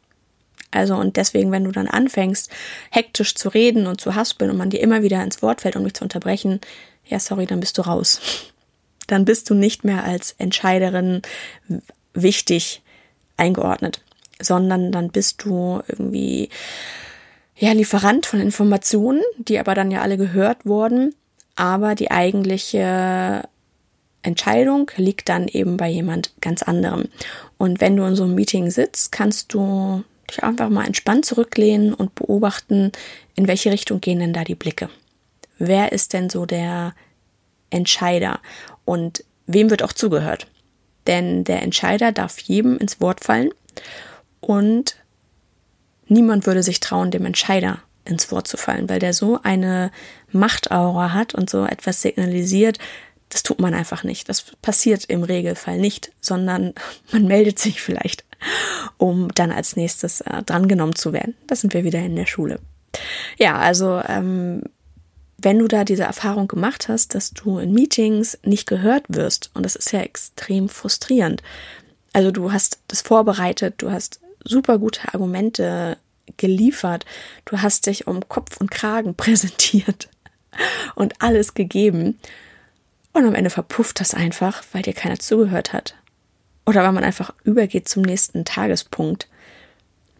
Also 0.70 0.94
und 0.96 1.16
deswegen, 1.16 1.50
wenn 1.52 1.64
du 1.64 1.72
dann 1.72 1.88
anfängst, 1.88 2.50
hektisch 2.90 3.34
zu 3.34 3.48
reden 3.48 3.86
und 3.86 4.00
zu 4.00 4.14
haspeln 4.14 4.50
und 4.50 4.56
man 4.56 4.70
dir 4.70 4.80
immer 4.80 5.02
wieder 5.02 5.22
ins 5.22 5.42
Wort 5.42 5.62
fällt, 5.62 5.76
um 5.76 5.82
mich 5.82 5.94
zu 5.94 6.04
unterbrechen, 6.04 6.60
ja, 7.06 7.18
sorry, 7.18 7.46
dann 7.46 7.60
bist 7.60 7.76
du 7.78 7.82
raus. 7.82 8.20
Dann 9.06 9.24
bist 9.24 9.50
du 9.50 9.54
nicht 9.54 9.84
mehr 9.84 10.04
als 10.04 10.34
Entscheiderin 10.38 11.22
wichtig 12.14 12.82
eingeordnet, 13.36 14.02
sondern 14.40 14.92
dann 14.92 15.10
bist 15.10 15.42
du 15.44 15.82
irgendwie 15.88 16.50
ja 17.56 17.72
Lieferant 17.72 18.26
von 18.26 18.40
Informationen, 18.40 19.22
die 19.38 19.58
aber 19.58 19.74
dann 19.74 19.90
ja 19.90 20.02
alle 20.02 20.16
gehört 20.16 20.64
wurden, 20.64 21.14
aber 21.56 21.94
die 21.94 22.10
eigentliche 22.10 23.42
Entscheidung 24.22 24.90
liegt 24.96 25.28
dann 25.28 25.48
eben 25.48 25.76
bei 25.76 25.88
jemand 25.88 26.32
ganz 26.40 26.62
anderem. 26.62 27.08
Und 27.58 27.80
wenn 27.80 27.96
du 27.96 28.04
in 28.04 28.16
so 28.16 28.24
einem 28.24 28.34
Meeting 28.34 28.70
sitzt, 28.70 29.12
kannst 29.12 29.52
du 29.52 30.04
dich 30.30 30.42
einfach 30.42 30.68
mal 30.68 30.86
entspannt 30.86 31.24
zurücklehnen 31.24 31.94
und 31.94 32.14
beobachten, 32.14 32.92
in 33.34 33.48
welche 33.48 33.70
Richtung 33.70 34.00
gehen 34.00 34.18
denn 34.18 34.32
da 34.32 34.44
die 34.44 34.54
Blicke. 34.54 34.88
Wer 35.58 35.92
ist 35.92 36.12
denn 36.12 36.30
so 36.30 36.46
der 36.46 36.94
Entscheider 37.70 38.40
und 38.84 39.24
wem 39.46 39.70
wird 39.70 39.82
auch 39.82 39.92
zugehört? 39.92 40.46
Denn 41.06 41.44
der 41.44 41.62
Entscheider 41.62 42.12
darf 42.12 42.38
jedem 42.38 42.78
ins 42.78 43.00
Wort 43.00 43.24
fallen 43.24 43.50
und 44.40 44.96
niemand 46.06 46.46
würde 46.46 46.62
sich 46.62 46.80
trauen, 46.80 47.10
dem 47.10 47.26
Entscheider 47.26 47.80
ins 48.04 48.30
Wort 48.30 48.48
zu 48.48 48.56
fallen, 48.56 48.88
weil 48.88 48.98
der 48.98 49.12
so 49.12 49.40
eine 49.42 49.90
Machtaura 50.32 51.12
hat 51.12 51.34
und 51.34 51.50
so 51.50 51.64
etwas 51.64 52.02
signalisiert, 52.02 52.78
das 53.28 53.42
tut 53.42 53.60
man 53.60 53.74
einfach 53.74 54.04
nicht. 54.04 54.28
Das 54.28 54.44
passiert 54.60 55.04
im 55.04 55.22
Regelfall 55.22 55.78
nicht, 55.78 56.12
sondern 56.20 56.74
man 57.12 57.26
meldet 57.26 57.58
sich 57.58 57.80
vielleicht, 57.80 58.24
um 58.98 59.28
dann 59.34 59.52
als 59.52 59.76
nächstes 59.76 60.20
äh, 60.22 60.42
drangenommen 60.42 60.94
zu 60.94 61.12
werden. 61.12 61.34
Da 61.46 61.56
sind 61.56 61.74
wir 61.74 61.84
wieder 61.84 62.00
in 62.00 62.16
der 62.16 62.26
Schule. 62.26 62.58
Ja, 63.38 63.56
also 63.56 64.00
ähm, 64.06 64.62
wenn 65.38 65.58
du 65.58 65.68
da 65.68 65.84
diese 65.84 66.04
Erfahrung 66.04 66.48
gemacht 66.48 66.88
hast, 66.88 67.14
dass 67.14 67.30
du 67.30 67.58
in 67.58 67.72
Meetings 67.72 68.38
nicht 68.44 68.66
gehört 68.66 69.04
wirst, 69.08 69.50
und 69.54 69.64
das 69.64 69.76
ist 69.76 69.92
ja 69.92 70.00
extrem 70.00 70.68
frustrierend. 70.68 71.42
Also 72.12 72.30
du 72.30 72.52
hast 72.52 72.80
das 72.88 73.00
vorbereitet, 73.02 73.74
du 73.78 73.90
hast 73.90 74.20
super 74.44 74.78
gute 74.78 75.14
Argumente 75.14 75.96
geliefert, 76.36 77.04
du 77.44 77.62
hast 77.62 77.86
dich 77.86 78.06
um 78.06 78.28
Kopf 78.28 78.58
und 78.58 78.70
Kragen 78.70 79.14
präsentiert 79.16 80.08
und 80.94 81.14
alles 81.22 81.54
gegeben. 81.54 82.18
Und 83.12 83.26
am 83.26 83.34
Ende 83.34 83.50
verpufft 83.50 83.98
das 84.00 84.14
einfach, 84.14 84.62
weil 84.72 84.82
dir 84.82 84.92
keiner 84.92 85.18
zugehört 85.18 85.72
hat. 85.72 85.96
Oder 86.70 86.84
weil 86.84 86.92
man 86.92 87.02
einfach 87.02 87.34
übergeht 87.42 87.88
zum 87.88 88.02
nächsten 88.02 88.44
Tagespunkt. 88.44 89.26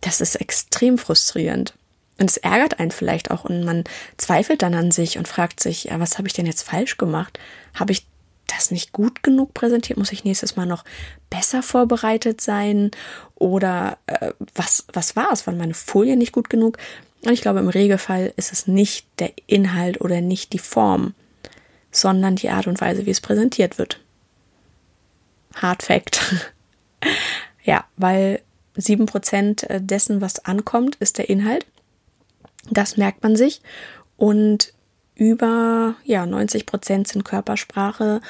Das 0.00 0.21
ist 0.21 0.35
extrem 0.35 0.99
frustrierend. 0.99 1.75
Und 2.19 2.28
es 2.28 2.38
ärgert 2.38 2.80
einen 2.80 2.90
vielleicht 2.90 3.30
auch 3.30 3.45
und 3.45 3.62
man 3.62 3.85
zweifelt 4.16 4.62
dann 4.62 4.75
an 4.75 4.90
sich 4.90 5.16
und 5.16 5.28
fragt 5.28 5.61
sich, 5.61 5.85
ja, 5.85 6.00
was 6.00 6.19
habe 6.19 6.26
ich 6.26 6.35
denn 6.35 6.47
jetzt 6.47 6.64
falsch 6.64 6.99
gemacht? 6.99 7.38
Habe 7.73 7.92
ich 7.92 8.04
das 8.49 8.73
nicht 8.73 8.90
gut 8.90 9.23
genug 9.23 9.54
präsentiert? 9.54 9.97
Muss 9.97 10.11
ich 10.11 10.25
nächstes 10.25 10.57
Mal 10.57 10.66
noch 10.66 10.85
besser 11.30 11.62
vorbereitet 11.62 12.40
sein? 12.40 12.90
Oder 13.37 13.99
äh, 14.07 14.33
was, 14.57 14.87
was 14.92 15.14
war 15.14 15.30
es? 15.30 15.47
Waren 15.47 15.57
meine 15.57 15.75
Folien 15.75 16.19
nicht 16.19 16.33
gut 16.33 16.50
genug? 16.50 16.78
Und 17.25 17.33
ich 17.33 17.42
glaube, 17.42 17.61
im 17.61 17.69
Regelfall 17.69 18.33
ist 18.37 18.52
es 18.52 18.66
nicht 18.66 19.07
der 19.21 19.30
Inhalt 19.47 20.00
oder 20.00 20.21
nicht 20.21 20.52
die 20.52 20.59
Form, 20.59 21.14
sondern 21.92 22.35
die 22.35 22.50
Art 22.50 22.66
und 22.66 22.80
Weise, 22.80 23.07
wie 23.07 23.11
es 23.11 23.21
präsentiert 23.21 23.78
wird. 23.78 24.00
Hard 25.54 25.83
Fact. 25.83 26.52
ja, 27.64 27.85
weil 27.97 28.40
sieben 28.76 29.07
Prozent 29.07 29.66
dessen, 29.69 30.21
was 30.21 30.45
ankommt, 30.45 30.97
ist 30.97 31.19
der 31.19 31.28
Inhalt. 31.28 31.66
Das 32.71 32.97
merkt 32.97 33.23
man 33.23 33.37
sich. 33.37 33.62
Und 34.16 34.73
über 35.14 35.95
ja, 36.04 36.25
90 36.25 36.66
Prozent 36.66 37.09
sind 37.09 37.25
Körpersprache 37.25 38.21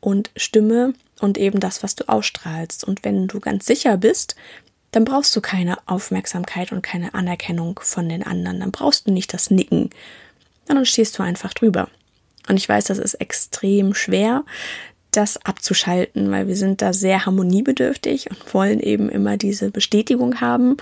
und 0.00 0.30
Stimme 0.36 0.94
und 1.20 1.38
eben 1.38 1.60
das, 1.60 1.82
was 1.82 1.94
du 1.94 2.08
ausstrahlst. 2.08 2.84
Und 2.84 3.04
wenn 3.04 3.28
du 3.28 3.40
ganz 3.40 3.66
sicher 3.66 3.96
bist, 3.96 4.36
dann 4.90 5.04
brauchst 5.04 5.34
du 5.36 5.40
keine 5.40 5.76
Aufmerksamkeit 5.86 6.72
und 6.72 6.82
keine 6.82 7.14
Anerkennung 7.14 7.78
von 7.82 8.08
den 8.08 8.24
anderen. 8.24 8.60
Dann 8.60 8.72
brauchst 8.72 9.06
du 9.06 9.12
nicht 9.12 9.32
das 9.32 9.50
Nicken. 9.50 9.90
Dann 10.66 10.84
stehst 10.84 11.18
du 11.18 11.22
einfach 11.22 11.54
drüber. 11.54 11.88
Und 12.48 12.56
ich 12.56 12.68
weiß, 12.68 12.84
das 12.84 12.98
ist 12.98 13.14
extrem 13.14 13.94
schwer, 13.94 14.44
das 15.10 15.44
abzuschalten, 15.44 16.30
weil 16.30 16.46
wir 16.46 16.56
sind 16.56 16.82
da 16.82 16.92
sehr 16.92 17.26
harmoniebedürftig 17.26 18.30
und 18.30 18.54
wollen 18.54 18.80
eben 18.80 19.08
immer 19.08 19.36
diese 19.36 19.70
Bestätigung 19.70 20.40
haben 20.40 20.76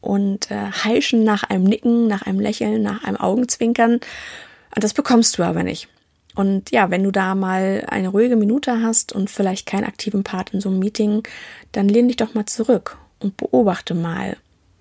und 0.00 0.50
äh, 0.50 0.70
heischen 0.84 1.24
nach 1.24 1.44
einem 1.44 1.64
Nicken, 1.64 2.06
nach 2.06 2.22
einem 2.22 2.40
Lächeln, 2.40 2.82
nach 2.82 3.04
einem 3.04 3.16
Augenzwinkern. 3.16 3.94
Und 3.94 4.84
das 4.84 4.94
bekommst 4.94 5.38
du 5.38 5.42
aber 5.42 5.62
nicht. 5.62 5.88
Und 6.34 6.70
ja, 6.70 6.90
wenn 6.90 7.02
du 7.02 7.10
da 7.10 7.34
mal 7.34 7.84
eine 7.88 8.08
ruhige 8.08 8.36
Minute 8.36 8.80
hast 8.80 9.12
und 9.12 9.28
vielleicht 9.28 9.66
keinen 9.66 9.84
aktiven 9.84 10.22
Part 10.22 10.54
in 10.54 10.60
so 10.60 10.68
einem 10.68 10.78
Meeting, 10.78 11.24
dann 11.72 11.88
lehn 11.88 12.06
dich 12.06 12.16
doch 12.16 12.34
mal 12.34 12.46
zurück 12.46 12.96
und 13.18 13.36
beobachte 13.36 13.94
mal, 13.94 14.36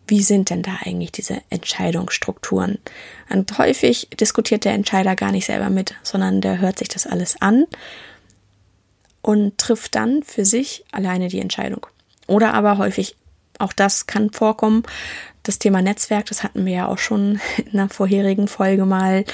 wie 0.07 0.21
sind 0.21 0.49
denn 0.49 0.61
da 0.61 0.77
eigentlich 0.85 1.11
diese 1.11 1.41
Entscheidungsstrukturen? 1.49 2.77
Und 3.29 3.57
häufig 3.57 4.07
diskutiert 4.19 4.65
der 4.65 4.73
Entscheider 4.73 5.15
gar 5.15 5.31
nicht 5.31 5.47
selber 5.47 5.69
mit, 5.69 5.95
sondern 6.03 6.41
der 6.41 6.59
hört 6.59 6.79
sich 6.79 6.87
das 6.89 7.07
alles 7.07 7.41
an 7.41 7.65
und 9.27 9.57
trifft 9.57 9.95
dann 9.95 10.23
für 10.23 10.45
sich 10.45 10.85
alleine 10.93 11.27
die 11.27 11.41
Entscheidung. 11.41 11.85
Oder 12.27 12.53
aber 12.53 12.77
häufig 12.77 13.17
auch 13.59 13.73
das 13.73 14.07
kann 14.07 14.29
vorkommen. 14.31 14.83
Das 15.43 15.59
Thema 15.59 15.81
Netzwerk, 15.81 16.27
das 16.27 16.43
hatten 16.43 16.65
wir 16.65 16.71
ja 16.73 16.87
auch 16.87 16.97
schon 16.97 17.41
in 17.57 17.77
einer 17.77 17.89
vorherigen 17.89 18.47
Folge 18.47 18.85
mal, 18.85 19.25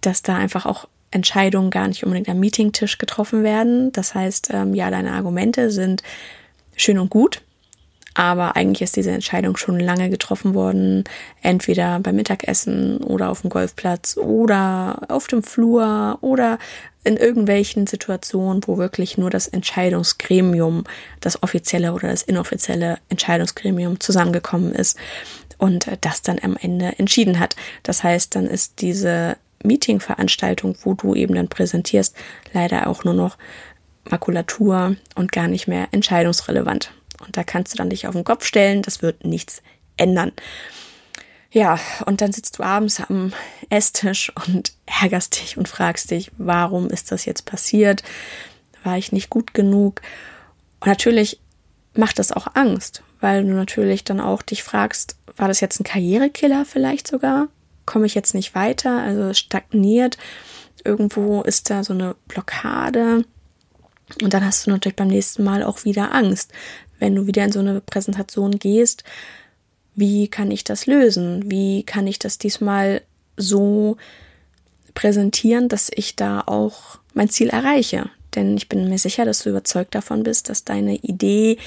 dass 0.00 0.22
da 0.22 0.36
einfach 0.36 0.66
auch 0.66 0.88
Entscheidungen 1.12 1.70
gar 1.70 1.86
nicht 1.86 2.02
unbedingt 2.02 2.28
am 2.28 2.40
Meetingtisch 2.40 2.98
getroffen 2.98 3.44
werden. 3.44 3.92
Das 3.92 4.16
heißt, 4.16 4.50
ähm, 4.52 4.74
ja, 4.74 4.90
deine 4.90 5.12
Argumente 5.12 5.70
sind 5.70 6.02
schön 6.74 6.98
und 6.98 7.10
gut, 7.10 7.40
aber 8.16 8.56
eigentlich 8.56 8.80
ist 8.80 8.96
diese 8.96 9.10
Entscheidung 9.10 9.58
schon 9.58 9.78
lange 9.78 10.08
getroffen 10.08 10.54
worden, 10.54 11.04
entweder 11.42 12.00
beim 12.00 12.16
Mittagessen 12.16 12.96
oder 12.98 13.28
auf 13.28 13.42
dem 13.42 13.50
Golfplatz 13.50 14.16
oder 14.16 15.02
auf 15.08 15.26
dem 15.26 15.42
Flur 15.42 16.16
oder 16.22 16.58
in 17.04 17.18
irgendwelchen 17.18 17.86
Situationen, 17.86 18.62
wo 18.66 18.78
wirklich 18.78 19.18
nur 19.18 19.28
das 19.28 19.48
Entscheidungsgremium, 19.48 20.84
das 21.20 21.42
offizielle 21.42 21.92
oder 21.92 22.08
das 22.08 22.22
inoffizielle 22.22 22.98
Entscheidungsgremium 23.10 24.00
zusammengekommen 24.00 24.72
ist 24.72 24.96
und 25.58 25.86
das 26.00 26.22
dann 26.22 26.38
am 26.42 26.56
Ende 26.56 26.98
entschieden 26.98 27.38
hat. 27.38 27.54
Das 27.82 28.02
heißt, 28.02 28.34
dann 28.34 28.46
ist 28.46 28.80
diese 28.80 29.36
Meetingveranstaltung, 29.62 30.74
wo 30.84 30.94
du 30.94 31.14
eben 31.14 31.34
dann 31.34 31.48
präsentierst, 31.48 32.16
leider 32.54 32.86
auch 32.86 33.04
nur 33.04 33.14
noch 33.14 33.36
Makulatur 34.08 34.96
und 35.16 35.32
gar 35.32 35.48
nicht 35.48 35.68
mehr 35.68 35.88
entscheidungsrelevant 35.92 36.92
Und 37.24 37.36
da 37.36 37.44
kannst 37.44 37.72
du 37.72 37.78
dann 37.78 37.90
dich 37.90 38.06
auf 38.06 38.14
den 38.14 38.24
Kopf 38.24 38.44
stellen, 38.44 38.82
das 38.82 39.02
wird 39.02 39.24
nichts 39.24 39.62
ändern. 39.96 40.32
Ja, 41.50 41.78
und 42.04 42.20
dann 42.20 42.32
sitzt 42.32 42.58
du 42.58 42.62
abends 42.62 43.00
am 43.00 43.32
Esstisch 43.70 44.32
und 44.46 44.72
ärgerst 45.00 45.40
dich 45.40 45.56
und 45.56 45.68
fragst 45.68 46.10
dich, 46.10 46.30
warum 46.36 46.90
ist 46.90 47.12
das 47.12 47.24
jetzt 47.24 47.46
passiert? 47.46 48.02
War 48.84 48.98
ich 48.98 49.12
nicht 49.12 49.30
gut 49.30 49.54
genug? 49.54 50.02
Und 50.80 50.88
natürlich 50.88 51.40
macht 51.94 52.18
das 52.18 52.32
auch 52.32 52.48
Angst, 52.54 53.02
weil 53.20 53.44
du 53.44 53.54
natürlich 53.54 54.04
dann 54.04 54.20
auch 54.20 54.42
dich 54.42 54.62
fragst, 54.62 55.16
war 55.36 55.48
das 55.48 55.60
jetzt 55.60 55.80
ein 55.80 55.84
Karrierekiller 55.84 56.64
vielleicht 56.64 57.08
sogar? 57.08 57.48
Komme 57.84 58.06
ich 58.06 58.14
jetzt 58.14 58.34
nicht 58.34 58.54
weiter? 58.54 59.02
Also 59.02 59.32
stagniert. 59.32 60.18
Irgendwo 60.84 61.42
ist 61.42 61.70
da 61.70 61.84
so 61.84 61.92
eine 61.92 62.16
Blockade. 62.28 63.24
Und 64.22 64.34
dann 64.34 64.44
hast 64.44 64.66
du 64.66 64.70
natürlich 64.70 64.96
beim 64.96 65.08
nächsten 65.08 65.42
Mal 65.42 65.62
auch 65.62 65.84
wieder 65.84 66.14
Angst, 66.14 66.52
wenn 66.98 67.14
du 67.14 67.26
wieder 67.26 67.44
in 67.44 67.52
so 67.52 67.60
eine 67.60 67.80
Präsentation 67.80 68.52
gehst. 68.58 69.04
Wie 69.94 70.28
kann 70.28 70.50
ich 70.50 70.64
das 70.64 70.86
lösen? 70.86 71.50
Wie 71.50 71.82
kann 71.82 72.06
ich 72.06 72.18
das 72.18 72.38
diesmal 72.38 73.02
so 73.36 73.96
präsentieren, 74.94 75.68
dass 75.68 75.90
ich 75.94 76.16
da 76.16 76.42
auch 76.46 76.98
mein 77.14 77.28
Ziel 77.28 77.48
erreiche? 77.48 78.10
Denn 78.34 78.56
ich 78.56 78.68
bin 78.68 78.88
mir 78.88 78.98
sicher, 78.98 79.24
dass 79.24 79.42
du 79.42 79.50
überzeugt 79.50 79.94
davon 79.94 80.22
bist, 80.22 80.48
dass 80.48 80.64
deine 80.64 80.96
Idee 80.96 81.58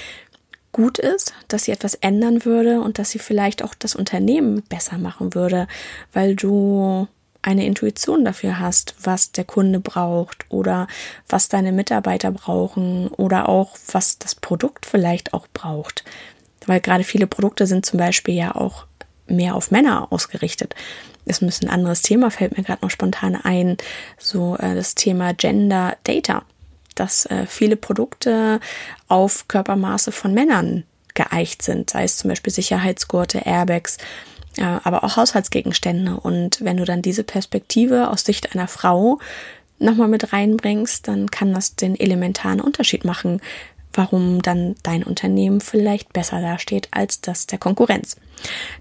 gut 0.72 0.98
ist, 0.98 1.34
dass 1.48 1.64
sie 1.64 1.72
etwas 1.72 1.94
ändern 1.94 2.44
würde 2.44 2.80
und 2.80 2.98
dass 2.98 3.10
sie 3.10 3.18
vielleicht 3.18 3.64
auch 3.64 3.74
das 3.74 3.96
Unternehmen 3.96 4.62
besser 4.62 4.98
machen 4.98 5.34
würde, 5.34 5.66
weil 6.12 6.36
du 6.36 7.08
eine 7.42 7.64
Intuition 7.64 8.24
dafür 8.24 8.58
hast, 8.58 8.94
was 9.02 9.32
der 9.32 9.44
Kunde 9.44 9.80
braucht 9.80 10.44
oder 10.48 10.86
was 11.28 11.48
deine 11.48 11.72
Mitarbeiter 11.72 12.30
brauchen 12.30 13.08
oder 13.08 13.48
auch 13.48 13.76
was 13.92 14.18
das 14.18 14.34
Produkt 14.34 14.86
vielleicht 14.86 15.32
auch 15.32 15.46
braucht. 15.52 16.04
Weil 16.66 16.80
gerade 16.80 17.04
viele 17.04 17.26
Produkte 17.26 17.66
sind 17.66 17.86
zum 17.86 17.98
Beispiel 17.98 18.34
ja 18.34 18.54
auch 18.54 18.86
mehr 19.26 19.54
auf 19.54 19.70
Männer 19.70 20.08
ausgerichtet. 20.10 20.74
Ist 21.24 21.42
ein 21.42 21.46
bisschen 21.46 21.70
anderes 21.70 22.02
Thema, 22.02 22.30
fällt 22.30 22.56
mir 22.56 22.64
gerade 22.64 22.82
noch 22.82 22.90
spontan 22.90 23.36
ein, 23.36 23.76
so 24.18 24.56
äh, 24.56 24.74
das 24.74 24.94
Thema 24.94 25.32
Gender 25.32 25.96
Data 26.04 26.42
dass 27.00 27.26
äh, 27.26 27.46
viele 27.46 27.76
Produkte 27.76 28.60
auf 29.08 29.48
Körpermaße 29.48 30.12
von 30.12 30.34
Männern 30.34 30.84
geeicht 31.14 31.62
sind, 31.62 31.90
sei 31.90 32.04
es 32.04 32.18
zum 32.18 32.28
Beispiel 32.28 32.52
Sicherheitsgurte, 32.52 33.38
Airbags, 33.38 33.96
aber 34.58 35.04
auch 35.04 35.16
Haushaltsgegenstände. 35.16 36.18
Und 36.18 36.62
wenn 36.62 36.76
du 36.76 36.84
dann 36.84 37.02
diese 37.02 37.24
Perspektive 37.24 38.10
aus 38.10 38.24
Sicht 38.24 38.54
einer 38.54 38.68
Frau 38.68 39.18
nochmal 39.78 40.08
mit 40.08 40.32
reinbringst, 40.32 41.08
dann 41.08 41.30
kann 41.30 41.54
das 41.54 41.76
den 41.76 41.98
elementaren 41.98 42.60
Unterschied 42.60 43.04
machen, 43.04 43.40
warum 43.92 44.40
dann 44.42 44.76
dein 44.82 45.02
Unternehmen 45.02 45.60
vielleicht 45.60 46.12
besser 46.12 46.40
dasteht 46.40 46.88
als 46.92 47.20
das 47.20 47.46
der 47.46 47.58
Konkurrenz. 47.58 48.16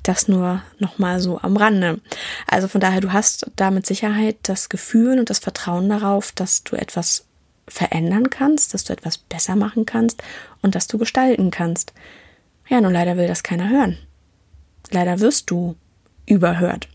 Das 0.04 0.28
nur 0.28 0.62
nochmal 0.78 1.20
so 1.20 1.40
am 1.40 1.58
Rande. 1.58 2.00
Also 2.48 2.68
von 2.68 2.82
daher, 2.82 3.02
du 3.02 3.12
hast 3.12 3.50
da 3.56 3.72
mit 3.72 3.86
Sicherheit 3.86 4.38
das 4.44 4.70
Gefühl 4.70 5.20
und 5.20 5.30
das 5.30 5.40
Vertrauen 5.40 5.90
darauf, 5.90 6.32
dass 6.32 6.64
du 6.64 6.76
etwas 6.76 7.26
verändern 7.68 8.30
kannst, 8.30 8.74
dass 8.74 8.84
du 8.84 8.94
etwas 8.94 9.18
besser 9.18 9.56
machen 9.56 9.86
kannst 9.86 10.24
und 10.62 10.76
dass 10.76 10.88
du 10.88 10.98
gestalten 10.98 11.52
kannst. 11.52 11.94
Ja, 12.68 12.82
nur 12.82 12.92
leider 12.92 13.18
will 13.18 13.28
das 13.28 13.44
keiner 13.44 13.70
hören. 13.70 13.98
Leider 14.90 15.20
wirst 15.20 15.50
du 15.50 15.76
überhört. 16.26 16.88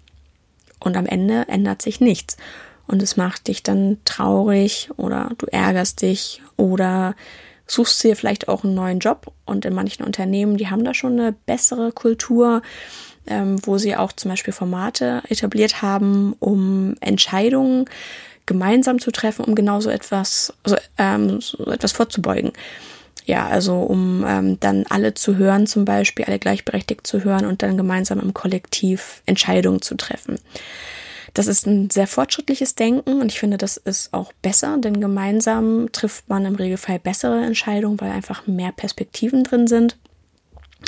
Und 0.81 0.97
am 0.97 1.07
Ende 1.07 1.49
ändert 1.49 1.83
sich 1.83 2.01
nichts. 2.01 2.37
Und 2.87 3.03
es 3.03 3.17
macht 3.17 3.49
dich 3.49 3.63
dann 3.63 3.99
traurig 4.05 4.91
oder 4.97 5.31
du 5.39 5.47
ärgerst 5.47 6.03
dich 6.03 6.43
oder 6.57 7.15
suchst 7.67 8.05
dir 8.05 8.15
vielleicht 8.15 8.49
auch 8.49 8.63
einen 8.65 8.75
neuen 8.75 8.99
Job. 8.99 9.33
Und 9.47 9.65
in 9.65 9.75
manchen 9.75 10.05
Unternehmen, 10.05 10.57
die 10.57 10.69
haben 10.69 10.85
da 10.85 10.93
schon 10.93 11.19
eine 11.19 11.33
bessere 11.33 11.93
Kultur, 11.93 12.63
ähm, 13.27 13.57
wo 13.65 13.79
sie 13.79 13.97
auch 13.97 14.13
zum 14.13 14.31
Beispiel 14.31 14.53
Formate 14.53 15.23
etabliert 15.29 15.81
haben, 15.81 16.35
um 16.41 16.95
Entscheidungen 17.01 17.87
gemeinsam 18.47 18.99
zu 18.99 19.11
treffen, 19.11 19.45
um 19.45 19.55
genau 19.55 19.81
so 19.81 19.89
etwas, 19.89 20.53
also, 20.63 20.77
ähm, 20.99 21.41
so 21.41 21.65
etwas 21.71 21.93
vorzubeugen. 21.93 22.53
Ja, 23.25 23.47
also 23.47 23.79
um 23.79 24.25
ähm, 24.27 24.61
dann 24.61 24.85
alle 24.91 25.15
zu 25.15 25.37
hören, 25.37 25.67
zum 25.67 25.87
Beispiel 25.87 26.27
alle 26.27 26.39
gleichberechtigt 26.39 27.07
zu 27.07 27.25
hören 27.25 27.47
und 27.47 27.63
dann 27.63 27.77
gemeinsam 27.77 28.21
im 28.21 28.35
Kollektiv 28.35 29.23
Entscheidungen 29.25 29.81
zu 29.81 29.97
treffen. 29.97 30.39
Das 31.33 31.49
ist 31.49 31.67
ein 31.67 31.91
sehr 31.91 32.07
fortschrittliches 32.07 32.77
Denken 32.77 33.21
und 33.21 33.33
ich 33.33 33.41
finde, 33.41 33.57
das 33.59 33.77
ist 33.77 34.13
auch 34.13 34.33
besser, 34.43 34.77
denn 34.79 35.01
gemeinsam 35.01 35.89
trifft 35.91 36.29
man 36.29 36.45
im 36.45 36.55
Regelfall 36.55 37.01
bessere 37.01 37.45
Entscheidungen, 37.45 38.01
weil 38.01 38.13
einfach 38.13 38.47
mehr 38.47 38.73
Perspektiven 38.73 39.43
drin 39.43 39.67
sind. 39.67 39.97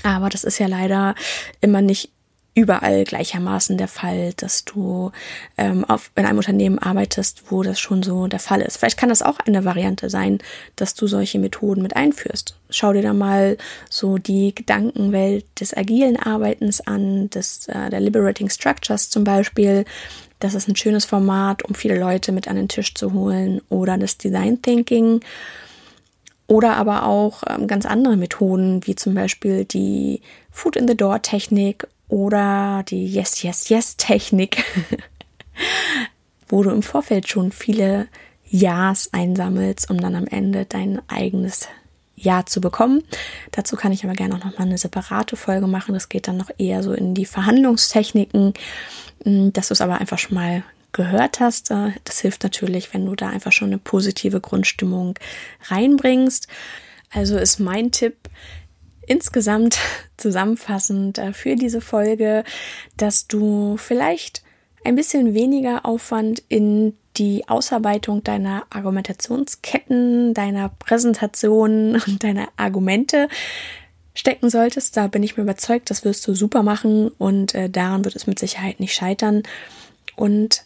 Aber 0.05 0.29
das 0.29 0.45
ist 0.45 0.59
ja 0.59 0.67
leider 0.67 1.15
immer 1.61 1.81
nicht 1.81 2.11
überall 2.57 3.05
gleichermaßen 3.05 3.77
der 3.77 3.87
Fall, 3.87 4.33
dass 4.35 4.65
du 4.65 5.13
ähm, 5.59 5.85
auf, 5.85 6.11
in 6.17 6.25
einem 6.25 6.39
Unternehmen 6.39 6.79
arbeitest, 6.79 7.45
wo 7.51 7.63
das 7.63 7.79
schon 7.79 8.03
so 8.03 8.27
der 8.27 8.39
Fall 8.41 8.63
ist. 8.63 8.79
Vielleicht 8.79 8.99
kann 8.99 9.11
das 9.11 9.21
auch 9.21 9.39
eine 9.41 9.67
Variante 9.67 10.09
sein, 10.09 10.39
dass 10.75 10.95
du 10.95 11.07
solche 11.07 11.39
Methoden 11.39 11.83
mit 11.83 11.95
einführst. 11.95 12.57
Schau 12.71 12.95
dir 12.95 13.03
da 13.03 13.13
mal 13.13 13.59
so 13.91 14.17
die 14.17 14.55
Gedankenwelt 14.55 15.45
des 15.61 15.77
agilen 15.77 16.17
Arbeitens 16.17 16.81
an, 16.81 17.29
des, 17.29 17.69
äh, 17.69 17.91
der 17.91 18.01
Liberating 18.01 18.49
Structures 18.49 19.11
zum 19.11 19.23
Beispiel. 19.23 19.85
Das 20.39 20.55
ist 20.55 20.67
ein 20.67 20.77
schönes 20.77 21.05
Format, 21.05 21.63
um 21.63 21.75
viele 21.75 21.99
Leute 21.99 22.33
mit 22.33 22.49
an 22.49 22.57
den 22.57 22.69
Tisch 22.69 22.95
zu 22.95 23.13
holen. 23.13 23.61
Oder 23.69 23.99
das 23.99 24.17
Design 24.17 24.63
Thinking. 24.63 25.21
Oder 26.47 26.77
aber 26.77 27.05
auch 27.05 27.43
ähm, 27.51 27.67
ganz 27.67 27.85
andere 27.85 28.17
Methoden, 28.17 28.87
wie 28.87 28.95
zum 28.95 29.15
Beispiel 29.15 29.67
die 29.67 30.23
Food 30.51 30.77
in 30.77 30.89
the 30.89 30.97
Door 30.97 31.21
Technik 31.21 31.87
oder 32.09 32.85
die 32.89 33.07
Yes, 33.07 33.43
Yes, 33.43 33.69
Yes 33.69 33.97
Technik, 33.97 34.65
wo 36.49 36.63
du 36.63 36.71
im 36.71 36.83
Vorfeld 36.83 37.29
schon 37.29 37.53
viele 37.53 38.09
Ja's 38.49 39.11
einsammelst, 39.13 39.91
um 39.91 40.01
dann 40.01 40.15
am 40.15 40.27
Ende 40.27 40.65
dein 40.67 41.01
eigenes 41.09 41.69
Ja 42.15 42.47
zu 42.47 42.61
bekommen. 42.61 43.03
Dazu 43.51 43.77
kann 43.77 43.93
ich 43.93 44.05
aber 44.05 44.15
gerne 44.15 44.37
auch 44.37 44.45
noch 44.45 44.59
mal 44.59 44.67
eine 44.67 44.79
separate 44.79 45.37
Folge 45.37 45.67
machen. 45.67 45.95
Das 45.95 46.09
geht 46.09 46.29
dann 46.29 46.37
noch 46.37 46.51
eher 46.59 46.83
so 46.83 46.93
in 46.93 47.15
die 47.15 47.27
Verhandlungstechniken, 47.27 48.55
hm, 49.25 49.53
dass 49.53 49.69
du 49.69 49.75
es 49.75 49.81
aber 49.81 49.99
einfach 49.99 50.19
schon 50.19 50.35
mal 50.35 50.63
gehört 50.93 51.41
hast. 51.41 51.71
Äh, 51.71 51.93
das 52.05 52.21
hilft 52.21 52.43
natürlich, 52.43 52.93
wenn 52.95 53.07
du 53.07 53.15
da 53.15 53.29
einfach 53.29 53.53
schon 53.53 53.69
eine 53.69 53.79
positive 53.79 54.41
Grundstimmung 54.41 55.19
reinbringst. 55.69 56.49
Also 57.11 57.37
ist 57.37 57.61
mein 57.61 57.93
Tipp, 57.93 58.17
insgesamt 59.07 59.79
zusammenfassend 60.17 61.19
äh, 61.19 61.33
für 61.33 61.57
diese 61.57 61.81
Folge, 61.81 62.45
dass 62.97 63.27
du 63.27 63.77
vielleicht 63.77 64.43
ein 64.85 64.97
bisschen 64.97 65.35
weniger 65.35 65.85
Aufwand 65.85 66.43
in 66.49 66.97
die 67.17 67.49
Ausarbeitung 67.49 68.23
deiner 68.23 68.65
Argumentationsketten, 68.71 70.35
deiner 70.35 70.69
Präsentation 70.69 72.01
und 72.07 72.23
deiner 72.23 72.49
Argumente 72.57 73.29
stecken 74.15 74.51
solltest. 74.51 74.97
Da 74.97 75.09
bin 75.09 75.23
ich 75.23 75.37
mir 75.37 75.43
überzeugt, 75.43 75.91
das 75.91 76.05
wirst 76.05 76.27
du 76.27 76.35
super 76.35 76.63
machen 76.63 77.09
und 77.19 77.55
äh, 77.55 77.69
daran 77.69 78.05
wird 78.05 78.17
es 78.17 78.27
mit 78.27 78.39
Sicherheit 78.39 78.81
nicht 78.81 78.95
scheitern. 78.95 79.43
Und 80.15 80.65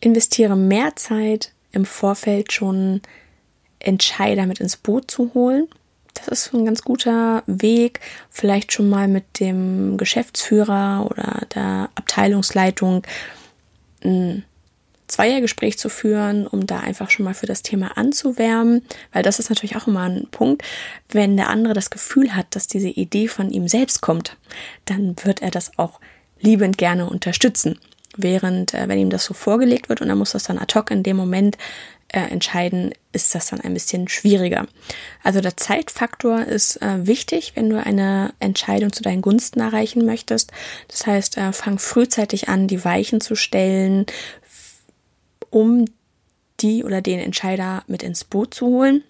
investiere 0.00 0.56
mehr 0.56 0.94
Zeit 0.96 1.52
im 1.72 1.84
Vorfeld 1.84 2.52
schon 2.52 3.00
Entscheider 3.78 4.46
mit 4.46 4.60
ins 4.60 4.76
Boot 4.76 5.10
zu 5.10 5.32
holen 5.34 5.68
das 6.26 6.46
ist 6.46 6.54
ein 6.54 6.64
ganz 6.64 6.82
guter 6.82 7.42
Weg, 7.46 8.00
vielleicht 8.30 8.72
schon 8.72 8.88
mal 8.88 9.08
mit 9.08 9.40
dem 9.40 9.96
Geschäftsführer 9.96 11.06
oder 11.10 11.46
der 11.54 11.90
Abteilungsleitung 11.94 13.06
ein 14.04 14.44
Zweiergespräch 15.10 15.76
zu 15.76 15.88
führen, 15.88 16.46
um 16.46 16.66
da 16.66 16.80
einfach 16.80 17.10
schon 17.10 17.24
mal 17.24 17.34
für 17.34 17.46
das 17.46 17.62
Thema 17.62 17.96
anzuwärmen, 17.96 18.82
weil 19.12 19.22
das 19.22 19.38
ist 19.38 19.50
natürlich 19.50 19.76
auch 19.76 19.88
immer 19.88 20.08
ein 20.08 20.28
Punkt. 20.30 20.62
Wenn 21.08 21.36
der 21.36 21.48
andere 21.48 21.74
das 21.74 21.90
Gefühl 21.90 22.34
hat, 22.34 22.54
dass 22.54 22.68
diese 22.68 22.88
Idee 22.88 23.28
von 23.28 23.50
ihm 23.50 23.66
selbst 23.66 24.00
kommt, 24.00 24.36
dann 24.84 25.16
wird 25.24 25.42
er 25.42 25.50
das 25.50 25.76
auch 25.78 26.00
liebend 26.40 26.78
gerne 26.78 27.08
unterstützen. 27.08 27.78
Während, 28.16 28.74
äh, 28.74 28.88
wenn 28.88 28.98
ihm 28.98 29.10
das 29.10 29.24
so 29.24 29.34
vorgelegt 29.34 29.88
wird 29.88 30.00
und 30.00 30.08
er 30.08 30.16
muss 30.16 30.32
das 30.32 30.44
dann 30.44 30.58
ad 30.58 30.74
hoc 30.78 30.90
in 30.90 31.02
dem 31.02 31.16
Moment 31.16 31.58
äh, 32.12 32.20
entscheiden, 32.20 32.92
ist 33.12 33.34
das 33.34 33.48
dann 33.48 33.60
ein 33.60 33.74
bisschen 33.74 34.08
schwieriger. 34.08 34.66
Also 35.22 35.40
der 35.40 35.56
Zeitfaktor 35.56 36.40
ist 36.40 36.82
äh, 36.82 37.06
wichtig, 37.06 37.52
wenn 37.54 37.70
du 37.70 37.82
eine 37.82 38.32
Entscheidung 38.40 38.92
zu 38.92 39.02
deinen 39.02 39.22
Gunsten 39.22 39.60
erreichen 39.60 40.04
möchtest. 40.04 40.52
Das 40.88 41.06
heißt, 41.06 41.38
äh, 41.38 41.52
fang 41.52 41.78
frühzeitig 41.78 42.48
an, 42.48 42.66
die 42.66 42.84
Weichen 42.84 43.20
zu 43.20 43.36
stellen, 43.36 44.06
um 45.50 45.84
die 46.60 46.84
oder 46.84 47.00
den 47.00 47.20
Entscheider 47.20 47.84
mit 47.86 48.02
ins 48.02 48.24
Boot 48.24 48.54
zu 48.54 48.66
holen. 48.66 49.04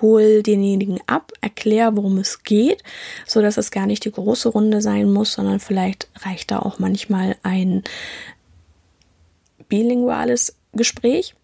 Hol 0.00 0.42
denjenigen 0.42 1.00
ab, 1.06 1.32
erklär, 1.40 1.96
worum 1.96 2.18
es 2.18 2.42
geht, 2.42 2.82
so 3.26 3.40
dass 3.40 3.56
es 3.56 3.70
gar 3.70 3.86
nicht 3.86 4.04
die 4.04 4.12
große 4.12 4.48
Runde 4.48 4.80
sein 4.80 5.10
muss, 5.10 5.34
sondern 5.34 5.60
vielleicht 5.60 6.08
reicht 6.16 6.50
da 6.50 6.58
auch 6.58 6.78
manchmal 6.78 7.36
ein 7.42 7.84
bilinguales 9.68 10.56
Gespräch 10.72 11.34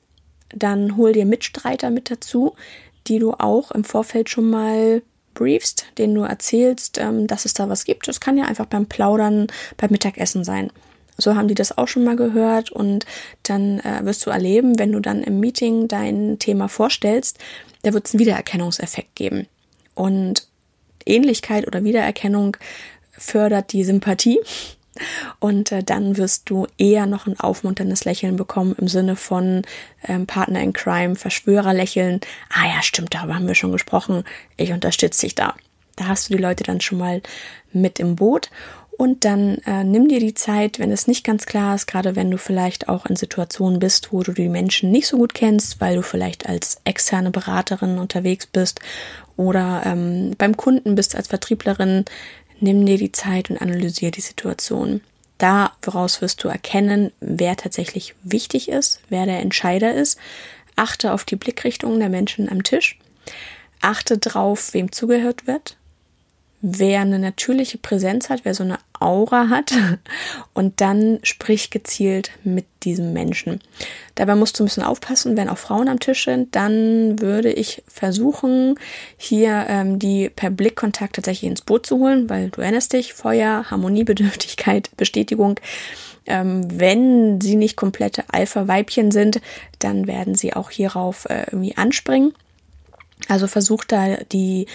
dann 0.55 0.97
hol 0.97 1.13
dir 1.13 1.27
Mitstreiter 1.27 1.91
mit 1.91 2.11
dazu, 2.11 2.55
die 3.07 3.19
du 3.19 3.33
auch 3.33 3.71
im 3.73 3.85
Vorfeld 3.85 4.31
schon 4.31 4.51
mal 4.51 5.03
briefst, 5.35 5.87
denen 5.99 6.15
du 6.15 6.23
erzählst, 6.23 6.99
ähm, 6.99 7.27
dass 7.27 7.45
es 7.45 7.55
da 7.55 7.69
was 7.69 7.85
gibt. 7.85 8.07
Das 8.09 8.21
kann 8.21 8.37
ja 8.37 8.45
einfach 8.45 8.67
beim 8.67 8.87
Plaudern, 8.87 9.47
beim 9.77 9.91
Mittagessen 9.91 10.45
sein. 10.45 10.71
So 11.19 11.37
haben 11.37 11.49
die 11.49 11.55
das 11.55 11.77
auch 11.77 11.89
schon 11.89 12.05
mal 12.05 12.17
gehört 12.17 12.71
und 12.71 13.07
dann 13.43 13.81
äh, 13.81 14.01
wirst 14.05 14.25
du 14.27 14.31
erleben, 14.31 14.79
wenn 14.79 14.93
du 14.93 15.01
dann 15.01 15.23
im 15.23 15.41
Meeting 15.41 15.89
dein 15.89 16.39
Thema 16.39 16.69
vorstellst, 16.69 17.39
da 17.83 17.93
wird 17.93 18.07
es 18.07 18.15
einen 18.15 18.21
Wiedererkennungseffekt 18.21 19.15
geben. 19.15 19.47
Und 19.95 20.49
Ähnlichkeit 21.05 21.67
oder 21.67 21.85
Wiedererkennung 21.85 22.57
fördert 23.13 23.73
die 23.73 23.85
Sympathie. 23.85 24.41
Und 25.39 25.73
äh, 25.73 25.83
dann 25.83 26.17
wirst 26.17 26.51
du 26.51 26.67
eher 26.79 27.07
noch 27.07 27.27
ein 27.27 27.39
aufmunterndes 27.39 28.05
Lächeln 28.05 28.37
bekommen 28.37 28.75
im 28.79 28.89
Sinne 28.89 29.17
von 29.17 29.63
ähm, 30.07 30.27
Partner 30.27 30.61
in 30.61 30.73
Crime, 30.73 31.17
Verschwörer 31.17 31.73
lächeln. 31.73 32.21
Ah 32.51 32.67
ja, 32.67 32.83
stimmt, 32.83 33.15
darüber 33.15 33.35
haben 33.35 33.49
wir 33.49 33.55
schon 33.55 33.73
gesprochen. 33.73 34.25
Ich 34.57 34.73
unterstütze 34.73 35.23
dich 35.27 35.35
da. 35.35 35.55
Da 35.97 36.09
hast 36.09 36.29
du 36.29 36.37
die 36.37 36.43
Leute 36.43 36.65
dann 36.65 36.81
schon 36.81 36.99
mal 36.99 37.23
mit 37.73 37.99
im 37.99 38.17
Boot. 38.17 38.51
Und 38.99 39.25
dann 39.25 39.59
äh, 39.67 39.85
nimm 39.85 40.07
dir 40.07 40.21
die 40.21 40.35
Zeit, 40.35 40.79
wenn 40.79 40.93
es 40.93 41.09
nicht 41.09 41.25
ganz 41.25 41.47
klar 41.47 41.75
ist, 41.75 41.87
gerade 41.87 42.15
wenn 42.15 42.31
du 42.31 42.39
vielleicht 42.39 42.89
auch 42.89 43.07
in 43.07 43.17
Situationen 43.17 43.79
bist, 43.79 44.13
wo 44.13 44.23
du 44.23 44.33
die 44.33 44.49
Menschen 44.49 44.91
nicht 44.91 45.09
so 45.09 45.17
gut 45.17 45.35
kennst, 45.35 45.81
weil 45.81 45.97
du 45.97 46.03
vielleicht 46.03 46.49
als 46.49 46.81
externe 46.85 47.31
Beraterin 47.31 47.99
unterwegs 47.99 48.47
bist 48.47 48.81
oder 49.37 49.83
ähm, 49.87 50.33
beim 50.39 50.57
Kunden 50.57 50.95
bist 50.95 51.17
als 51.17 51.29
Vertrieblerin, 51.29 52.05
nimm 52.63 52.87
dir 52.87 52.99
die 52.99 53.13
Zeit 53.13 53.51
und 53.51 53.61
analysiere 53.61 54.13
die 54.13 54.21
Situation. 54.21 55.01
Daraus 55.39 56.21
wirst 56.21 56.45
du 56.45 56.49
erkennen, 56.49 57.13
wer 57.21 57.57
tatsächlich 57.57 58.15
wichtig 58.23 58.69
ist, 58.69 59.01
wer 59.09 59.27
der 59.27 59.41
Entscheider 59.41 59.95
ist. 59.95 60.19
Achte 60.77 61.13
auf 61.13 61.25
die 61.25 61.37
Blickrichtungen 61.37 61.99
der 61.99 62.09
Menschen 62.09 62.49
am 62.49 62.63
Tisch. 62.63 62.99
Achte 63.81 64.19
drauf, 64.19 64.73
wem 64.73 64.93
zugehört 64.93 65.47
wird 65.47 65.77
wer 66.63 67.01
eine 67.01 67.19
natürliche 67.19 67.77
Präsenz 67.77 68.31
hat, 68.31 68.45
wer 68.45 68.55
so 68.55 68.63
eine 68.63 68.79
Aura 69.01 69.49
hat 69.49 69.73
und 70.55 70.81
dann 70.81 71.19
sprich 71.25 71.71
gezielt 71.71 72.31
mit 72.45 72.65
diesem 72.85 73.13
Menschen. 73.13 73.61
Dabei 74.15 74.37
musst 74.37 74.59
du 74.59 74.63
ein 74.63 74.67
bisschen 74.67 74.85
aufpassen, 74.85 75.37
wenn 75.37 75.49
auch 75.49 75.59
Frauen 75.59 75.89
am 75.89 75.99
Tisch 75.99 76.25
sind, 76.25 76.55
dann 76.55 77.21
würde 77.21 77.53
ich 77.53 77.83
versuchen, 77.89 78.77
hier 79.17 79.67
ähm, 79.69 79.99
die 79.99 80.29
per 80.29 80.51
Blickkontakt 80.51 81.17
tatsächlich 81.17 81.51
ins 81.51 81.63
Boot 81.63 81.85
zu 81.85 81.99
holen, 81.99 82.31
weil 82.31 82.51
du 82.51 82.61
erinnerst 82.61 82.93
dich, 82.93 83.13
Feuer, 83.13 83.65
Harmoniebedürftigkeit, 83.69 84.91
Bestätigung. 84.97 85.59
Ähm, 86.27 86.63
wenn 86.79 87.41
sie 87.41 87.57
nicht 87.57 87.77
komplette 87.77 88.23
Alpha-Weibchen 88.31 89.11
sind, 89.11 89.41
dann 89.81 90.07
werden 90.07 90.37
sie 90.37 90.55
auch 90.55 90.71
hierauf 90.71 91.25
äh, 91.29 91.47
irgendwie 91.51 91.77
anspringen. 91.77 92.33
Also 93.29 93.49
versuch 93.49 93.83
da 93.85 94.19
die 94.31 94.67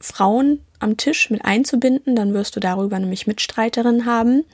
Frauen 0.00 0.60
am 0.84 0.96
Tisch 0.96 1.30
mit 1.30 1.44
einzubinden, 1.44 2.14
dann 2.14 2.34
wirst 2.34 2.54
du 2.54 2.60
darüber 2.60 2.98
nämlich 2.98 3.26
Mitstreiterinnen 3.26 4.06
haben. 4.06 4.44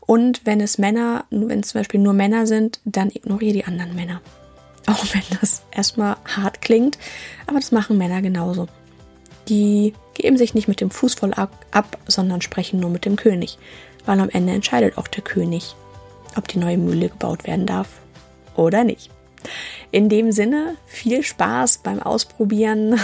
Und 0.00 0.42
wenn 0.44 0.60
es 0.60 0.78
Männer, 0.78 1.24
wenn 1.30 1.60
es 1.60 1.68
zum 1.68 1.80
Beispiel 1.80 2.00
nur 2.00 2.12
Männer 2.12 2.46
sind, 2.46 2.80
dann 2.84 3.10
ignoriere 3.10 3.54
die 3.54 3.64
anderen 3.64 3.94
Männer. 3.96 4.20
Auch 4.86 5.04
wenn 5.12 5.22
das 5.40 5.62
erstmal 5.70 6.16
hart 6.24 6.62
klingt, 6.62 6.98
aber 7.46 7.58
das 7.58 7.72
machen 7.72 7.98
Männer 7.98 8.22
genauso. 8.22 8.68
Die 9.48 9.94
geben 10.14 10.36
sich 10.36 10.54
nicht 10.54 10.68
mit 10.68 10.80
dem 10.80 10.90
Fuß 10.90 11.14
voll 11.14 11.32
ab, 11.34 11.98
sondern 12.06 12.40
sprechen 12.40 12.80
nur 12.80 12.90
mit 12.90 13.04
dem 13.04 13.16
König. 13.16 13.58
Weil 14.06 14.20
am 14.20 14.30
Ende 14.30 14.52
entscheidet 14.52 14.96
auch 14.96 15.08
der 15.08 15.22
König, 15.22 15.74
ob 16.36 16.48
die 16.48 16.58
neue 16.58 16.78
Mühle 16.78 17.08
gebaut 17.08 17.46
werden 17.46 17.66
darf 17.66 17.88
oder 18.54 18.84
nicht. 18.84 19.10
In 19.90 20.08
dem 20.08 20.32
Sinne, 20.32 20.76
viel 20.86 21.22
Spaß 21.22 21.78
beim 21.78 22.00
Ausprobieren, 22.00 22.98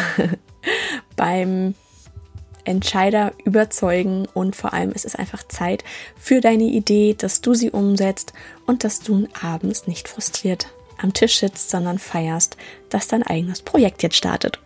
beim 1.17 1.75
Entscheider 2.66 3.33
überzeugen 3.44 4.26
und 4.35 4.57
vor 4.57 4.72
allem 4.72 4.92
ist 4.92 5.05
es 5.05 5.16
einfach 5.16 5.42
Zeit 5.46 5.85
für 6.18 6.40
deine 6.40 6.64
Idee, 6.64 7.14
dass 7.16 7.40
du 7.40 7.55
sie 7.55 7.70
umsetzt 7.70 8.33
und 8.66 8.85
dass 8.85 9.00
du 9.00 9.29
abends 9.40 9.87
nicht 9.87 10.09
frustriert 10.09 10.68
am 10.98 11.12
Tisch 11.12 11.38
sitzt, 11.38 11.70
sondern 11.70 11.98
feierst, 11.98 12.57
dass 12.88 13.09
dein 13.09 13.22
eigenes 13.22 13.62
Projekt 13.62 14.02
jetzt 14.02 14.16
startet. 14.16 14.61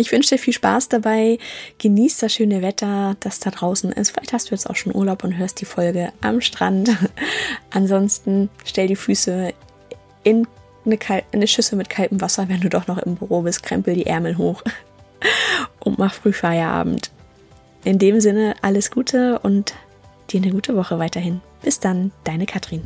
Ich 0.00 0.12
wünsche 0.12 0.36
dir 0.36 0.38
viel 0.38 0.52
Spaß 0.52 0.88
dabei. 0.88 1.38
Genieß 1.78 2.18
das 2.18 2.32
schöne 2.32 2.62
Wetter, 2.62 3.16
das 3.18 3.40
da 3.40 3.50
draußen 3.50 3.90
ist. 3.90 4.12
Vielleicht 4.12 4.32
hast 4.32 4.50
du 4.50 4.54
jetzt 4.54 4.70
auch 4.70 4.76
schon 4.76 4.94
Urlaub 4.94 5.24
und 5.24 5.36
hörst 5.36 5.60
die 5.60 5.64
Folge 5.64 6.12
am 6.20 6.40
Strand. 6.40 6.90
Ansonsten 7.70 8.48
stell 8.64 8.86
die 8.86 8.94
Füße 8.94 9.52
in 10.22 10.46
eine, 10.86 10.98
eine 11.32 11.48
Schüssel 11.48 11.76
mit 11.76 11.90
kaltem 11.90 12.20
Wasser, 12.20 12.48
wenn 12.48 12.60
du 12.60 12.68
doch 12.68 12.86
noch 12.86 12.98
im 12.98 13.16
Büro 13.16 13.42
bist. 13.42 13.64
Krempel 13.64 13.94
die 13.94 14.06
Ärmel 14.06 14.38
hoch 14.38 14.62
und 15.80 15.98
mach 15.98 16.14
früh 16.14 16.32
Feierabend. 16.32 17.10
In 17.88 17.98
dem 17.98 18.20
Sinne 18.20 18.54
alles 18.60 18.90
Gute 18.90 19.38
und 19.38 19.72
dir 20.28 20.42
eine 20.42 20.52
gute 20.52 20.76
Woche 20.76 20.98
weiterhin. 20.98 21.40
Bis 21.62 21.80
dann, 21.80 22.12
deine 22.22 22.44
Katrin. 22.44 22.82